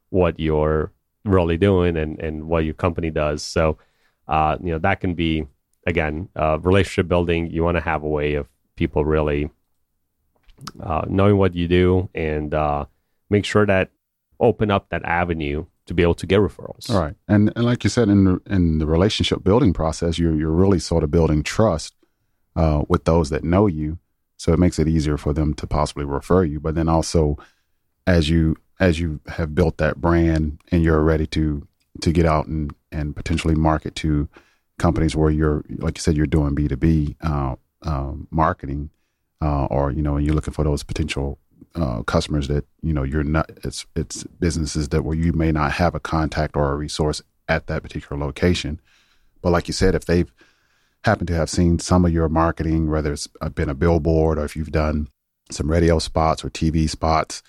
what 0.09 0.39
you're 0.39 0.93
really 1.25 1.57
doing 1.57 1.97
and, 1.97 2.19
and 2.19 2.45
what 2.47 2.63
your 2.63 2.73
company 2.73 3.09
does. 3.09 3.43
So, 3.43 3.77
uh, 4.29 4.57
you 4.61 4.71
know, 4.71 4.79
that 4.79 5.01
can 5.01 5.13
be, 5.13 5.45
again, 5.85 6.29
uh, 6.37 6.59
relationship 6.59 7.09
building. 7.09 7.51
You 7.51 7.65
want 7.65 7.75
to 7.75 7.81
have 7.81 8.03
a 8.03 8.07
way 8.07 8.35
of 8.35 8.47
people 8.77 9.03
really 9.03 9.49
uh, 10.81 11.03
knowing 11.07 11.37
what 11.37 11.53
you 11.53 11.67
do 11.67 12.09
and 12.15 12.53
uh, 12.53 12.85
make 13.35 13.45
sure 13.45 13.65
that 13.65 13.85
open 14.39 14.71
up 14.75 14.83
that 14.89 15.03
avenue 15.21 15.65
to 15.87 15.93
be 15.93 16.03
able 16.07 16.19
to 16.23 16.27
get 16.31 16.39
referrals. 16.39 16.89
All 16.89 17.01
right. 17.01 17.15
And, 17.27 17.51
and 17.55 17.65
like 17.65 17.83
you 17.83 17.89
said, 17.89 18.07
in 18.09 18.23
the, 18.25 18.41
in 18.55 18.79
the 18.79 18.85
relationship 18.85 19.43
building 19.43 19.73
process, 19.73 20.17
you're, 20.17 20.35
you're 20.39 20.57
really 20.63 20.79
sort 20.79 21.03
of 21.03 21.11
building 21.11 21.43
trust 21.43 21.93
uh, 22.55 22.79
with 22.87 23.03
those 23.05 23.29
that 23.33 23.43
know 23.43 23.67
you 23.67 23.99
so 24.43 24.51
it 24.51 24.59
makes 24.59 24.77
it 24.77 24.89
easier 24.89 25.17
for 25.17 25.31
them 25.31 25.53
to 25.53 25.65
possibly 25.65 26.03
refer 26.03 26.43
you. 26.43 26.59
But 26.59 26.75
then 26.75 26.89
also, 26.89 27.37
as 28.05 28.29
you 28.29 28.57
as 28.79 28.99
you 28.99 29.21
have 29.27 29.55
built 29.55 29.77
that 29.77 30.01
brand 30.01 30.59
and 30.69 30.83
you're 30.83 31.01
ready 31.01 31.27
to 31.27 31.65
to 32.01 32.11
get 32.11 32.25
out 32.25 32.47
and 32.47 32.73
and 32.91 33.15
potentially 33.15 33.55
market 33.55 33.95
to 33.95 34.27
companies 34.77 35.15
where 35.15 35.31
you're 35.31 35.63
like 35.77 35.97
you 35.97 36.01
said 36.01 36.17
you're 36.17 36.25
doing 36.27 36.55
B 36.55 36.67
two 36.67 36.75
B 36.75 37.15
uh, 37.21 37.55
um, 37.83 38.27
marketing, 38.31 38.89
uh, 39.41 39.65
or 39.65 39.91
you 39.91 40.01
know, 40.01 40.17
and 40.17 40.25
you're 40.25 40.35
looking 40.35 40.53
for 40.53 40.65
those 40.65 40.83
potential 40.83 41.39
uh, 41.75 42.03
customers 42.03 42.47
that 42.47 42.65
you 42.81 42.93
know 42.93 43.03
you're 43.03 43.23
not. 43.23 43.49
It's 43.63 43.85
it's 43.95 44.23
businesses 44.23 44.89
that 44.89 45.03
where 45.03 45.15
you 45.15 45.33
may 45.33 45.51
not 45.51 45.73
have 45.73 45.95
a 45.95 45.99
contact 45.99 46.55
or 46.55 46.71
a 46.71 46.75
resource 46.75 47.21
at 47.47 47.67
that 47.67 47.83
particular 47.83 48.17
location, 48.23 48.79
but 49.41 49.51
like 49.51 49.67
you 49.67 49.73
said, 49.73 49.95
if 49.95 50.05
they've 50.05 50.31
happened 51.03 51.27
to 51.27 51.35
have 51.35 51.49
seen 51.49 51.79
some 51.79 52.05
of 52.05 52.13
your 52.13 52.29
marketing, 52.29 52.89
whether 52.89 53.11
it's 53.13 53.27
been 53.55 53.69
a 53.69 53.75
billboard 53.75 54.37
or 54.37 54.45
if 54.45 54.55
you've 54.55 54.71
done 54.71 55.07
some 55.51 55.69
radio 55.69 55.99
spots 55.99 56.43
or 56.43 56.49
TV 56.49 56.89
spots, 56.89 57.43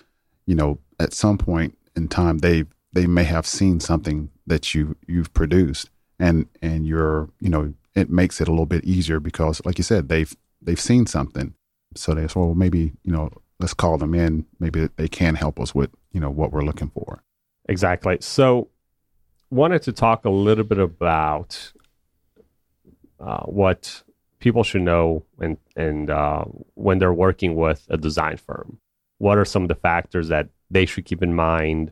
you 0.45 0.55
know, 0.55 0.79
at 0.99 1.13
some 1.13 1.37
point 1.37 1.77
in 1.95 2.07
time 2.07 2.39
they 2.39 2.65
they 2.93 3.07
may 3.07 3.23
have 3.23 3.45
seen 3.45 3.79
something 3.79 4.29
that 4.47 4.73
you 4.73 4.95
you've 5.07 5.33
produced 5.33 5.89
and 6.19 6.47
and 6.61 6.85
you're 6.85 7.29
you 7.39 7.49
know 7.49 7.73
it 7.93 8.09
makes 8.09 8.41
it 8.41 8.47
a 8.47 8.51
little 8.51 8.65
bit 8.65 8.83
easier 8.83 9.19
because 9.19 9.61
like 9.65 9.77
you 9.77 9.83
said 9.83 10.09
they've 10.09 10.35
they've 10.61 10.79
seen 10.79 11.05
something 11.05 11.53
so 11.95 12.13
they 12.13 12.27
say 12.27 12.39
well 12.39 12.53
maybe 12.53 12.93
you 13.03 13.11
know 13.11 13.29
let's 13.59 13.73
call 13.73 13.97
them 13.97 14.13
in. 14.13 14.45
Maybe 14.59 14.89
they 14.95 15.07
can 15.07 15.35
help 15.35 15.59
us 15.59 15.73
with 15.73 15.91
you 16.11 16.19
know 16.19 16.29
what 16.29 16.51
we're 16.51 16.63
looking 16.63 16.89
for. 16.89 17.23
Exactly. 17.67 18.17
So 18.21 18.69
wanted 19.49 19.81
to 19.83 19.91
talk 19.91 20.25
a 20.25 20.29
little 20.29 20.63
bit 20.63 20.77
about 20.77 21.71
uh, 23.19 23.43
what 23.43 24.03
people 24.39 24.63
should 24.63 24.81
know 24.81 25.23
and 25.39 25.57
and 25.75 26.09
uh, 26.09 26.45
when 26.75 26.99
they're 26.99 27.13
working 27.13 27.55
with 27.55 27.85
a 27.89 27.97
design 27.97 28.37
firm. 28.37 28.79
What 29.17 29.37
are 29.37 29.45
some 29.45 29.63
of 29.63 29.69
the 29.69 29.75
factors 29.75 30.27
that 30.27 30.49
they 30.69 30.85
should 30.85 31.05
keep 31.05 31.23
in 31.23 31.33
mind? 31.33 31.91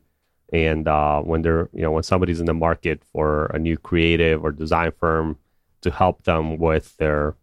And 0.52 0.88
uh, 0.88 1.22
when 1.22 1.42
they're 1.42 1.70
you 1.74 1.82
know 1.82 1.92
when 1.92 2.04
somebody's 2.04 2.40
in 2.40 2.46
the 2.46 2.54
market 2.54 3.02
for 3.12 3.48
a 3.48 3.60
new 3.60 3.78
creative 3.78 4.44
or 4.44 4.52
design 4.52 4.92
firm 5.00 5.38
to 5.82 5.92
help 5.92 6.24
them 6.24 6.58
with 6.58 6.96
their 6.98 7.36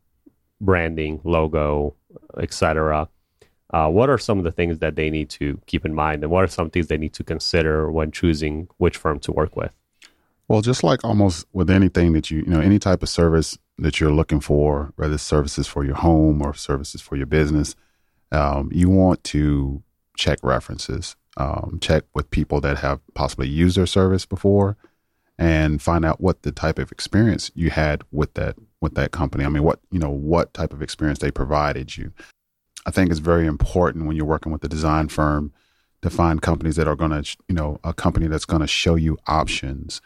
branding 0.61 1.21
logo 1.25 1.95
etc 2.39 3.09
uh, 3.73 3.89
what 3.89 4.11
are 4.11 4.19
some 4.19 4.39
of 4.39 4.45
the 4.45 4.53
things 4.53 4.79
that 4.79 4.97
they 4.97 5.11
need 5.11 5.29
to 5.31 5.61
keep 5.67 5.85
in 5.85 5.95
mind 5.95 6.23
and 6.23 6.31
what 6.31 6.45
are 6.45 6.49
some 6.49 6.71
things 6.71 6.89
they 6.89 6.99
need 6.99 7.13
to 7.15 7.25
consider 7.25 7.91
when 7.91 8.11
choosing 8.11 8.69
which 8.79 8.97
firm 8.97 9.19
to 9.21 9.33
work 9.33 9.57
with 9.57 9.73
well 10.49 10.61
just 10.61 10.83
like 10.83 11.05
almost 11.05 11.47
with 11.53 11.71
anything 11.71 12.13
that 12.13 12.31
you 12.31 12.39
you 12.39 12.47
know 12.47 12.61
any 12.61 12.79
type 12.79 13.03
of 13.03 13.09
service 13.09 13.59
that 13.79 14.01
you're 14.01 14.13
looking 14.13 14.41
for 14.41 14.93
whether 14.97 15.15
it's 15.15 15.23
services 15.23 15.67
for 15.67 15.85
your 15.85 15.97
home 15.97 16.43
or 16.43 16.55
services 16.55 17.01
for 17.01 17.17
your 17.17 17.27
business 17.27 17.75
um, 18.33 18.71
you 18.73 18.89
want 18.89 19.23
to 19.25 19.83
check 20.17 20.39
references 20.43 21.17
um, 21.37 21.79
check 21.81 22.05
with 22.15 22.31
people 22.31 22.61
that 22.61 22.79
have 22.79 23.01
possibly 23.15 23.49
used 23.49 23.77
their 23.77 23.87
service 23.87 24.27
before 24.27 24.77
and 25.39 25.81
find 25.81 26.05
out 26.05 26.21
what 26.21 26.43
the 26.43 26.53
type 26.53 26.79
of 26.79 26.93
experience 26.93 27.51
you 27.55 27.71
had 27.71 28.03
with 28.13 28.35
that 28.35 28.57
with 28.81 28.95
that 28.95 29.11
company. 29.11 29.45
I 29.45 29.49
mean, 29.49 29.63
what 29.63 29.81
you 29.91 29.99
know, 29.99 30.11
what 30.11 30.53
type 30.55 30.73
of 30.73 30.83
experience 30.83 31.19
they 31.19 31.31
provided 31.31 31.97
you. 31.97 32.13
I 32.87 32.91
think 32.91 33.11
it's 33.11 33.21
very 33.21 33.47
important 33.47 34.07
when 34.07 34.17
you're 34.17 34.25
working 34.25 34.53
with 34.53 34.65
a 34.65 34.69
design 34.69 35.09
firm 35.09 35.53
to 36.03 36.11
find 36.11 36.41
companies 36.41 36.77
that 36.77 36.89
are 36.89 36.97
going 36.97 37.11
to, 37.11 37.37
you 37.49 37.55
know, 37.55 37.79
a 37.85 37.93
company 37.93 38.27
that's 38.27 38.47
going 38.47 38.63
to 38.63 38.67
show 38.67 38.95
you 38.95 39.19
options. 39.27 40.01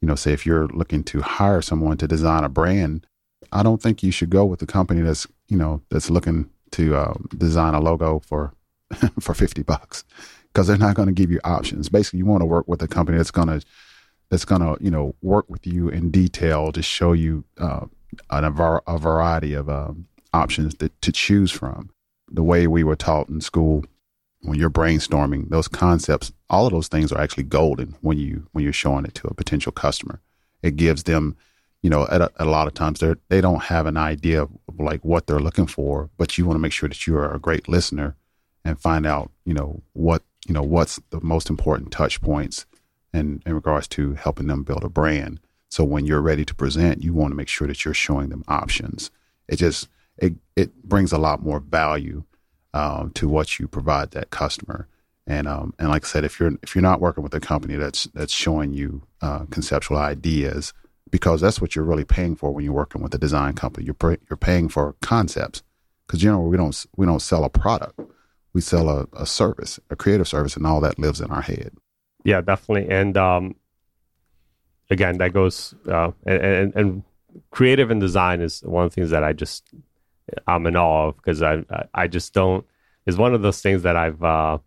You 0.00 0.08
know, 0.08 0.14
say 0.14 0.32
if 0.32 0.44
you're 0.44 0.68
looking 0.68 1.02
to 1.04 1.22
hire 1.22 1.62
someone 1.62 1.96
to 1.98 2.06
design 2.06 2.44
a 2.44 2.48
brand, 2.48 3.06
I 3.50 3.62
don't 3.62 3.82
think 3.82 4.02
you 4.02 4.10
should 4.10 4.30
go 4.30 4.44
with 4.44 4.60
a 4.62 4.66
company 4.66 5.00
that's, 5.00 5.26
you 5.48 5.56
know, 5.56 5.80
that's 5.90 6.10
looking 6.10 6.50
to 6.72 6.94
uh, 6.94 7.14
design 7.36 7.74
a 7.74 7.80
logo 7.80 8.20
for 8.20 8.52
for 9.20 9.34
50 9.34 9.62
bucks 9.62 10.04
because 10.48 10.66
they're 10.66 10.78
not 10.78 10.96
going 10.96 11.08
to 11.08 11.14
give 11.14 11.30
you 11.30 11.40
options. 11.44 11.88
Basically, 11.88 12.18
you 12.18 12.26
want 12.26 12.42
to 12.42 12.46
work 12.46 12.68
with 12.68 12.82
a 12.82 12.88
company 12.88 13.16
that's 13.16 13.30
going 13.30 13.48
to 13.48 13.64
that's 14.30 14.44
going 14.44 14.60
to 14.60 14.76
you 14.82 14.90
know 14.90 15.14
work 15.22 15.48
with 15.48 15.66
you 15.66 15.88
in 15.88 16.10
detail 16.10 16.72
to 16.72 16.82
show 16.82 17.12
you 17.12 17.44
uh, 17.58 17.86
a, 18.30 18.80
a, 18.86 18.98
variety 18.98 19.54
of 19.54 19.68
um, 19.68 20.06
options 20.32 20.74
to 20.74 21.12
choose 21.12 21.50
from. 21.50 21.90
The 22.30 22.42
way 22.42 22.66
we 22.66 22.84
were 22.84 22.96
taught 22.96 23.28
in 23.28 23.40
school, 23.40 23.84
when 24.42 24.58
you're 24.58 24.70
brainstorming 24.70 25.48
those 25.48 25.68
concepts, 25.68 26.32
all 26.50 26.66
of 26.66 26.72
those 26.72 26.88
things 26.88 27.12
are 27.12 27.20
actually 27.20 27.44
golden 27.44 27.96
when 28.00 28.18
you 28.18 28.46
when 28.52 28.64
you're 28.64 28.72
showing 28.72 29.04
it 29.04 29.14
to 29.14 29.28
a 29.28 29.34
potential 29.34 29.72
customer. 29.72 30.20
It 30.62 30.76
gives 30.76 31.04
them, 31.04 31.36
you 31.82 31.90
know, 31.90 32.06
at 32.10 32.20
a, 32.20 32.30
a 32.36 32.44
lot 32.44 32.66
of 32.66 32.74
times 32.74 33.00
they 33.00 33.14
they 33.28 33.40
don't 33.40 33.64
have 33.64 33.86
an 33.86 33.96
idea 33.96 34.42
of 34.42 34.50
like 34.78 35.04
what 35.04 35.26
they're 35.26 35.40
looking 35.40 35.66
for, 35.66 36.10
but 36.16 36.38
you 36.38 36.44
want 36.44 36.56
to 36.56 36.60
make 36.60 36.72
sure 36.72 36.88
that 36.88 37.06
you 37.06 37.16
are 37.16 37.34
a 37.34 37.40
great 37.40 37.68
listener 37.68 38.16
and 38.64 38.80
find 38.80 39.06
out, 39.06 39.30
you 39.44 39.54
know, 39.54 39.82
what 39.92 40.22
you 40.46 40.54
know 40.54 40.62
what's 40.62 41.00
the 41.10 41.20
most 41.20 41.50
important 41.50 41.92
touch 41.92 42.20
points 42.20 42.66
in, 43.12 43.42
in 43.46 43.54
regards 43.54 43.88
to 43.88 44.14
helping 44.14 44.46
them 44.46 44.62
build 44.62 44.84
a 44.84 44.88
brand 44.88 45.40
so 45.68 45.84
when 45.84 46.06
you're 46.06 46.20
ready 46.20 46.44
to 46.44 46.54
present 46.54 47.02
you 47.02 47.12
want 47.12 47.30
to 47.30 47.36
make 47.36 47.48
sure 47.48 47.66
that 47.66 47.84
you're 47.84 47.94
showing 47.94 48.30
them 48.30 48.44
options 48.48 49.10
it 49.48 49.56
just 49.56 49.88
it, 50.18 50.34
it 50.56 50.82
brings 50.84 51.12
a 51.12 51.18
lot 51.18 51.42
more 51.42 51.60
value 51.60 52.24
um, 52.74 53.10
to 53.14 53.28
what 53.28 53.58
you 53.58 53.68
provide 53.68 54.10
that 54.12 54.30
customer 54.30 54.88
and 55.26 55.46
um, 55.46 55.74
and 55.78 55.90
like 55.90 56.06
I 56.06 56.08
said, 56.08 56.24
if 56.24 56.40
you're 56.40 56.52
if 56.62 56.74
you're 56.74 56.80
not 56.80 57.02
working 57.02 57.22
with 57.22 57.34
a 57.34 57.40
company 57.40 57.76
that's 57.76 58.04
that's 58.14 58.32
showing 58.32 58.72
you 58.72 59.02
uh, 59.20 59.44
conceptual 59.50 59.98
ideas, 59.98 60.72
because 61.10 61.42
that's 61.42 61.60
what 61.60 61.76
you're 61.76 61.84
really 61.84 62.04
paying 62.04 62.34
for 62.34 62.50
when 62.50 62.64
you're 62.64 62.72
working 62.72 63.02
with 63.02 63.12
a 63.12 63.18
design 63.18 63.52
company. 63.52 63.84
You're 63.84 64.18
you're 64.30 64.38
paying 64.38 64.70
for 64.70 64.94
concepts 65.02 65.62
because 66.06 66.24
know 66.24 66.40
we 66.40 66.56
don't 66.56 66.86
we 66.96 67.04
don't 67.04 67.20
sell 67.20 67.44
a 67.44 67.50
product 67.50 68.00
we 68.52 68.60
sell 68.60 68.88
a, 68.88 69.06
a 69.12 69.26
service, 69.26 69.78
a 69.90 69.96
creative 69.96 70.26
service, 70.26 70.56
and 70.56 70.66
all 70.66 70.80
that 70.80 70.98
lives 70.98 71.20
in 71.20 71.30
our 71.30 71.42
head. 71.42 71.72
Yeah, 72.24 72.40
definitely. 72.40 72.90
And 72.90 73.16
um, 73.16 73.54
again, 74.90 75.18
that 75.18 75.32
goes 75.32 75.74
uh, 75.86 76.10
and, 76.26 76.42
and, 76.44 76.74
and 76.74 77.02
creative 77.50 77.90
and 77.90 78.00
design 78.00 78.40
is 78.40 78.60
one 78.62 78.84
of 78.84 78.90
the 78.90 78.94
things 78.94 79.10
that 79.10 79.22
I 79.22 79.32
just 79.32 79.64
I'm 80.46 80.66
in 80.66 80.76
awe 80.76 81.08
of 81.08 81.16
because 81.16 81.42
I 81.42 81.64
I 81.94 82.06
just 82.06 82.32
don't 82.34 82.66
It's 83.06 83.16
one 83.16 83.34
of 83.34 83.42
those 83.42 83.62
things 83.62 83.82
that 83.82 83.96
I've 83.96 84.22
uh, 84.22 84.58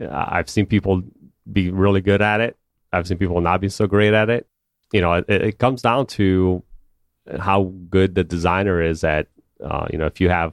I've 0.00 0.50
seen 0.50 0.66
people 0.66 1.02
be 1.50 1.70
really 1.70 2.00
good 2.00 2.22
at 2.22 2.40
it. 2.40 2.56
I've 2.92 3.06
seen 3.06 3.18
people 3.18 3.40
not 3.40 3.60
be 3.60 3.68
so 3.68 3.86
great 3.86 4.14
at 4.14 4.30
it. 4.30 4.46
You 4.92 5.00
know, 5.00 5.14
it, 5.14 5.28
it 5.28 5.58
comes 5.58 5.82
down 5.82 6.06
to 6.06 6.62
how 7.38 7.72
good 7.88 8.14
the 8.14 8.24
designer 8.24 8.82
is 8.82 9.04
at. 9.04 9.28
Uh, 9.62 9.86
you 9.90 9.98
know, 9.98 10.06
if 10.06 10.20
you 10.20 10.28
have 10.28 10.52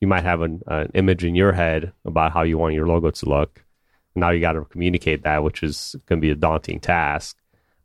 you 0.00 0.08
might 0.08 0.24
have 0.24 0.42
an, 0.42 0.60
an 0.66 0.90
image 0.94 1.24
in 1.24 1.34
your 1.34 1.52
head 1.52 1.92
about 2.04 2.32
how 2.32 2.42
you 2.42 2.58
want 2.58 2.74
your 2.74 2.86
logo 2.86 3.10
to 3.10 3.28
look. 3.28 3.64
Now 4.14 4.30
you 4.30 4.40
got 4.40 4.52
to 4.52 4.64
communicate 4.64 5.22
that, 5.22 5.42
which 5.42 5.62
is 5.62 5.96
going 6.06 6.20
to 6.20 6.26
be 6.26 6.30
a 6.30 6.34
daunting 6.34 6.78
task. 6.78 7.38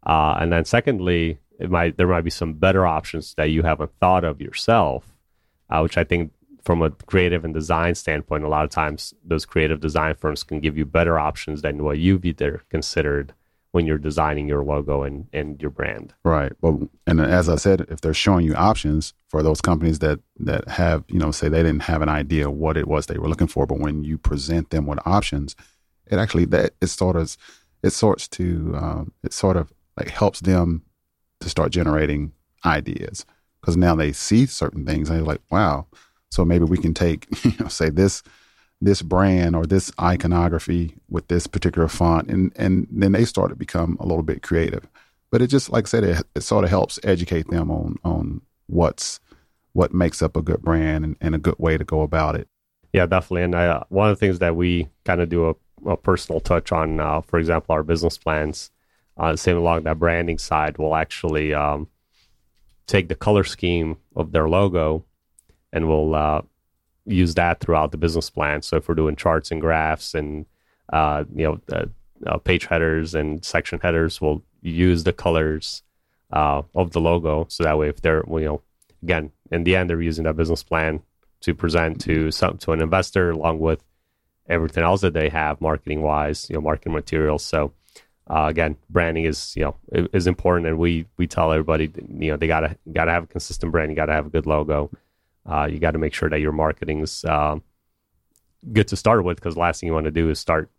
Uh, 0.05 0.35
and 0.39 0.51
then 0.51 0.65
secondly, 0.65 1.39
it 1.59 1.69
might 1.71 1.97
there 1.97 2.07
might 2.07 2.23
be 2.23 2.29
some 2.29 2.53
better 2.53 2.85
options 2.85 3.33
that 3.35 3.51
you 3.51 3.63
haven't 3.63 3.91
thought 3.99 4.23
of 4.23 4.41
yourself, 4.41 5.05
uh, 5.69 5.81
which 5.81 5.97
I 5.97 6.03
think 6.03 6.31
from 6.63 6.81
a 6.81 6.91
creative 6.91 7.45
and 7.45 7.53
design 7.53 7.95
standpoint, 7.95 8.43
a 8.43 8.49
lot 8.49 8.65
of 8.65 8.69
times 8.69 9.13
those 9.23 9.45
creative 9.45 9.79
design 9.79 10.15
firms 10.15 10.43
can 10.43 10.59
give 10.59 10.77
you 10.77 10.85
better 10.85 11.17
options 11.17 11.61
than 11.61 11.83
what 11.83 11.97
you've 11.97 12.25
either 12.25 12.63
considered 12.69 13.33
when 13.71 13.85
you're 13.85 13.99
designing 13.99 14.47
your 14.47 14.63
logo 14.63 15.03
and, 15.03 15.27
and 15.31 15.61
your 15.61 15.69
brand. 15.69 16.13
Right. 16.23 16.51
Well, 16.61 16.89
and 17.05 17.21
as 17.21 17.47
I 17.49 17.55
said, 17.55 17.81
if 17.89 18.01
they're 18.01 18.15
showing 18.15 18.45
you 18.45 18.55
options 18.55 19.13
for 19.27 19.43
those 19.43 19.61
companies 19.61 19.99
that 19.99 20.19
that 20.37 20.67
have, 20.67 21.03
you 21.07 21.19
know, 21.19 21.31
say 21.31 21.49
they 21.49 21.63
didn't 21.63 21.83
have 21.83 22.01
an 22.01 22.09
idea 22.09 22.49
what 22.49 22.77
it 22.77 22.87
was 22.87 23.05
they 23.05 23.19
were 23.19 23.29
looking 23.29 23.47
for, 23.47 23.67
but 23.67 23.79
when 23.79 24.03
you 24.03 24.17
present 24.17 24.71
them 24.71 24.87
with 24.87 24.99
options, 25.05 25.55
it 26.07 26.17
actually 26.17 26.45
that 26.45 26.73
it 26.81 26.87
sort 26.87 27.15
of 27.15 27.37
it 27.83 27.91
sorts 27.91 28.27
to 28.29 28.73
um, 28.75 29.13
it 29.23 29.33
sort 29.33 29.55
of 29.55 29.71
like 29.97 30.09
helps 30.09 30.39
them 30.39 30.83
to 31.41 31.49
start 31.49 31.71
generating 31.71 32.31
ideas 32.65 33.25
because 33.59 33.77
now 33.77 33.95
they 33.95 34.11
see 34.11 34.45
certain 34.45 34.85
things 34.85 35.09
and 35.09 35.17
they're 35.17 35.25
like, 35.25 35.41
wow. 35.49 35.87
So 36.31 36.45
maybe 36.45 36.65
we 36.65 36.77
can 36.77 36.93
take, 36.93 37.27
you 37.43 37.53
know, 37.59 37.67
say 37.67 37.89
this 37.89 38.23
this 38.81 39.01
brand 39.01 39.55
or 39.55 39.65
this 39.65 39.91
iconography 39.99 40.95
with 41.09 41.27
this 41.27 41.47
particular 41.47 41.87
font 41.87 42.29
and 42.29 42.53
and 42.55 42.87
then 42.89 43.11
they 43.11 43.25
start 43.25 43.49
to 43.49 43.55
become 43.55 43.97
a 43.99 44.05
little 44.05 44.23
bit 44.23 44.41
creative. 44.41 44.87
But 45.31 45.41
it 45.41 45.47
just 45.47 45.69
like 45.69 45.85
i 45.85 45.89
said 45.89 46.03
it, 46.03 46.25
it 46.35 46.41
sort 46.41 46.63
of 46.63 46.69
helps 46.69 46.99
educate 47.03 47.49
them 47.49 47.69
on 47.69 47.97
on 48.03 48.41
what's 48.67 49.19
what 49.73 49.93
makes 49.93 50.21
up 50.21 50.35
a 50.35 50.41
good 50.41 50.61
brand 50.61 51.03
and, 51.03 51.17
and 51.21 51.35
a 51.35 51.39
good 51.39 51.57
way 51.57 51.77
to 51.77 51.83
go 51.83 52.01
about 52.01 52.35
it. 52.35 52.47
Yeah 52.93 53.05
definitely. 53.05 53.43
And 53.43 53.55
uh, 53.55 53.83
one 53.89 54.09
of 54.09 54.17
the 54.17 54.25
things 54.25 54.39
that 54.39 54.55
we 54.55 54.87
kind 55.03 55.21
of 55.21 55.29
do 55.29 55.49
a, 55.49 55.89
a, 55.89 55.97
personal 55.97 56.39
touch 56.39 56.71
on 56.71 56.99
uh, 56.99 57.21
for 57.21 57.37
example 57.37 57.73
our 57.73 57.83
business 57.83 58.17
plans 58.17 58.71
uh, 59.17 59.35
same 59.35 59.57
along 59.57 59.83
that 59.83 59.99
branding 59.99 60.37
side 60.37 60.77
will 60.77 60.95
actually 60.95 61.53
um, 61.53 61.87
take 62.89 63.07
the 63.07 63.15
color 63.15 63.43
scheme 63.43 63.97
of 64.15 64.31
their 64.31 64.49
logo 64.49 65.05
and 65.71 65.87
we'll 65.87 66.15
uh, 66.15 66.41
use 67.05 67.35
that 67.35 67.59
throughout 67.59 67.91
the 67.91 67.97
business 67.97 68.29
plan. 68.29 68.63
So 68.63 68.77
if 68.77 68.89
we're 68.89 68.95
doing 68.95 69.15
charts 69.15 69.51
and 69.51 69.61
graphs 69.61 70.15
and 70.15 70.45
uh, 70.91 71.23
you 71.33 71.45
know 71.45 71.59
uh, 71.71 71.85
uh, 72.25 72.37
page 72.39 72.65
headers 72.65 73.13
and 73.13 73.45
section 73.45 73.79
headers, 73.79 74.19
we'll 74.19 74.43
use 74.61 75.03
the 75.03 75.13
colors 75.13 75.83
uh, 76.33 76.63
of 76.73 76.91
the 76.91 76.99
logo. 76.99 77.45
So 77.49 77.63
that 77.63 77.77
way, 77.77 77.89
if 77.89 78.01
they're 78.01 78.23
you 78.27 78.45
know 78.45 78.61
again 79.03 79.31
in 79.51 79.63
the 79.63 79.75
end 79.75 79.89
they're 79.89 80.01
using 80.01 80.25
that 80.25 80.35
business 80.35 80.63
plan 80.63 81.01
to 81.41 81.53
present 81.53 82.01
to 82.01 82.31
some 82.31 82.57
to 82.57 82.71
an 82.71 82.81
investor 82.81 83.29
along 83.29 83.59
with 83.59 83.83
everything 84.47 84.83
else 84.83 85.01
that 85.01 85.13
they 85.13 85.29
have 85.29 85.61
marketing 85.61 86.01
wise, 86.01 86.49
you 86.49 86.55
know, 86.55 86.61
marketing 86.61 86.93
materials. 86.93 87.43
So. 87.45 87.73
Uh, 88.29 88.45
again, 88.47 88.77
branding 88.89 89.25
is 89.25 89.53
you 89.55 89.63
know 89.63 89.75
is 90.13 90.27
important, 90.27 90.67
and 90.67 90.77
we 90.77 91.05
we 91.17 91.27
tell 91.27 91.51
everybody 91.51 91.91
you 92.19 92.31
know 92.31 92.37
they 92.37 92.47
gotta 92.47 92.77
gotta 92.93 93.11
have 93.11 93.23
a 93.23 93.27
consistent 93.27 93.71
brand, 93.71 93.91
you 93.91 93.95
gotta 93.95 94.13
have 94.13 94.27
a 94.27 94.29
good 94.29 94.45
logo, 94.45 94.91
uh, 95.49 95.67
you 95.69 95.79
got 95.79 95.91
to 95.91 95.97
make 95.97 96.13
sure 96.13 96.29
that 96.29 96.39
your 96.39 96.51
marketing's 96.51 97.25
uh, 97.25 97.57
good 98.71 98.87
to 98.87 98.95
start 98.95 99.23
with 99.23 99.37
because 99.37 99.55
the 99.55 99.59
last 99.59 99.79
thing 99.79 99.87
you 99.87 99.93
want 99.93 100.05
to 100.05 100.11
do 100.11 100.29
is 100.29 100.39
start 100.39 100.69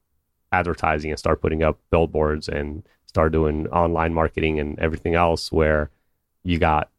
advertising 0.53 1.11
and 1.11 1.19
start 1.19 1.41
putting 1.41 1.63
up 1.63 1.79
billboards 1.91 2.49
and 2.49 2.85
start 3.07 3.33
doing 3.33 3.67
online 3.69 4.15
marketing 4.15 4.61
and 4.61 4.79
everything 4.79 5.15
else 5.15 5.51
where 5.51 5.91
you 6.45 6.59
got 6.59 6.91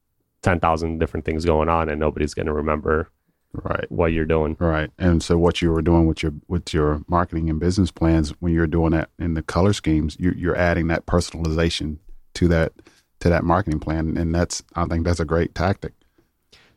10,000 0.42 1.00
different 1.00 1.26
things 1.26 1.46
going 1.46 1.70
on 1.70 1.90
and 1.90 2.00
nobody's 2.00 2.34
to 2.34 2.54
remember 2.54 3.10
right 3.54 3.86
what 3.92 4.14
you're 4.14 4.26
doing. 4.26 4.56
Right. 4.60 4.90
And 4.98 5.22
so 5.22 5.38
what 5.38 5.62
you 5.62 5.72
were 5.72 5.82
doing 5.82 6.06
with 6.06 6.24
your 6.24 6.34
with 6.48 6.74
your 6.74 7.04
marketing 7.08 7.50
and 7.50 7.60
business 7.60 7.92
plans 7.92 8.32
when 8.40 8.54
you're 8.54 8.68
doing 8.68 8.92
that 8.92 9.10
in 9.20 9.34
the 9.34 9.42
color 9.42 9.74
schemes, 9.74 10.18
you, 10.20 10.34
you're 10.36 10.56
adding 10.56 10.88
that 10.88 11.06
personalization 11.06 11.98
to 12.36 12.48
that 12.50 12.74
to 13.20 13.30
that 13.30 13.44
marketing 13.44 13.80
plan, 13.80 14.18
and 14.18 14.34
that's 14.34 14.64
I 14.76 14.86
think 14.86 15.06
that's 15.06 15.20
a 15.20 15.26
great 15.26 15.56
tactic. 15.56 15.94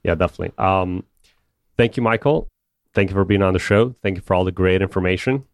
Yeah, 0.03 0.15
definitely. 0.15 0.53
Um, 0.59 1.05
thank 1.77 1.97
you, 1.97 2.03
Michael. 2.03 2.49
Thank 2.93 3.11
you 3.11 3.15
for 3.15 3.25
being 3.25 3.43
on 3.43 3.55
the 3.55 3.59
show. 3.59 3.95
Thank 4.03 4.17
you 4.17 4.23
for 4.23 4.35
all 4.35 4.45
the 4.45 4.53
great 4.53 4.83
information. 4.83 5.45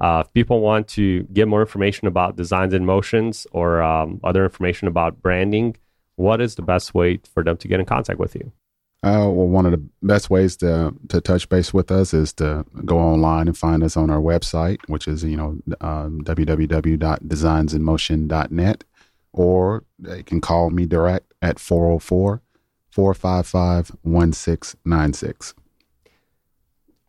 Uh, 0.00 0.24
if 0.26 0.32
people 0.32 0.60
want 0.60 0.88
to 0.88 1.22
get 1.24 1.46
more 1.46 1.60
information 1.60 2.08
about 2.08 2.36
designs 2.36 2.74
and 2.74 2.84
motions 2.84 3.46
or 3.52 3.80
um, 3.82 4.20
other 4.24 4.42
information 4.42 4.88
about 4.88 5.22
branding, 5.22 5.76
what 6.16 6.40
is 6.40 6.56
the 6.56 6.62
best 6.62 6.92
way 6.92 7.20
for 7.32 7.44
them 7.44 7.56
to 7.58 7.68
get 7.68 7.78
in 7.78 7.86
contact 7.86 8.18
with 8.18 8.34
you? 8.34 8.52
Uh, 9.04 9.26
well, 9.26 9.48
one 9.48 9.66
of 9.66 9.72
the 9.72 9.82
best 10.02 10.30
ways 10.30 10.56
to 10.56 10.94
to 11.08 11.20
touch 11.20 11.48
base 11.48 11.74
with 11.74 11.90
us 11.90 12.14
is 12.14 12.32
to 12.34 12.64
go 12.84 12.98
online 12.98 13.48
and 13.48 13.58
find 13.58 13.82
us 13.82 13.96
on 13.96 14.10
our 14.10 14.20
website, 14.20 14.78
which 14.86 15.08
is 15.08 15.24
you 15.24 15.36
know 15.36 15.58
um, 15.80 16.20
www.designsinmotion.net, 16.22 18.84
or 19.32 19.82
they 19.98 20.22
can 20.22 20.40
call 20.40 20.70
me 20.70 20.86
direct 20.86 21.34
at 21.42 21.58
404 21.58 22.42
455 22.90 23.90
1696. 24.02 25.54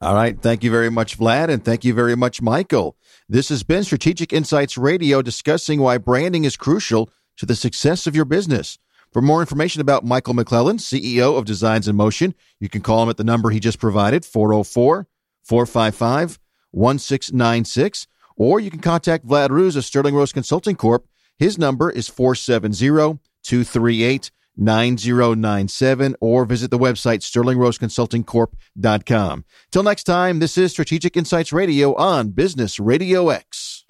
All 0.02 0.16
right. 0.16 0.42
Thank 0.42 0.64
you 0.64 0.72
very 0.72 0.90
much, 0.90 1.18
Vlad, 1.18 1.50
and 1.50 1.64
thank 1.64 1.86
you 1.86 1.94
very 1.94 2.16
much, 2.16 2.42
Michael. 2.42 2.98
This 3.30 3.50
has 3.50 3.64
been 3.64 3.84
Strategic 3.84 4.34
Insights 4.34 4.78
Radio 4.78 5.22
discussing 5.22 5.80
why 5.80 5.98
branding 5.98 6.44
is 6.44 6.58
crucial 6.58 7.10
to 7.38 7.46
the 7.46 7.56
success 7.56 8.08
of 8.08 8.16
your 8.16 8.26
business. 8.26 8.80
For 9.14 9.22
more 9.22 9.40
information 9.42 9.80
about 9.80 10.04
Michael 10.04 10.34
McClellan, 10.34 10.78
CEO 10.78 11.38
of 11.38 11.46
Designs 11.46 11.88
in 11.88 11.96
Motion, 11.96 12.34
you 12.60 12.68
can 12.68 12.82
call 12.82 13.04
him 13.04 13.10
at 13.10 13.18
the 13.18 13.24
number 13.24 13.52
he 13.52 13.60
just 13.60 13.78
provided, 13.78 14.26
404 14.26 15.08
455 15.44 16.40
1696, 16.72 18.08
or 18.36 18.60
you 18.60 18.72
can 18.72 18.80
contact 18.80 19.28
Vlad 19.28 19.50
Ruse 19.50 19.76
of 19.76 19.86
Sterling 19.86 20.16
Rose 20.16 20.34
Consulting 20.34 20.76
Corp. 20.76 21.06
His 21.38 21.60
number 21.60 21.92
is 21.92 22.10
470 22.10 23.20
238 23.44 24.32
9097 24.56 26.16
or 26.20 26.46
visit 26.46 26.70
the 26.72 26.80
website 26.80 27.20
sterlingroseconsultingcorp.com. 27.20 29.46
Till 29.72 29.84
next 29.84 30.04
time, 30.04 30.40
this 30.40 30.58
is 30.58 30.72
Strategic 30.72 31.16
Insights 31.18 31.54
Radio 31.54 31.94
on 31.96 32.30
Business 32.30 32.80
Radio 32.80 33.30
X. 33.30 33.84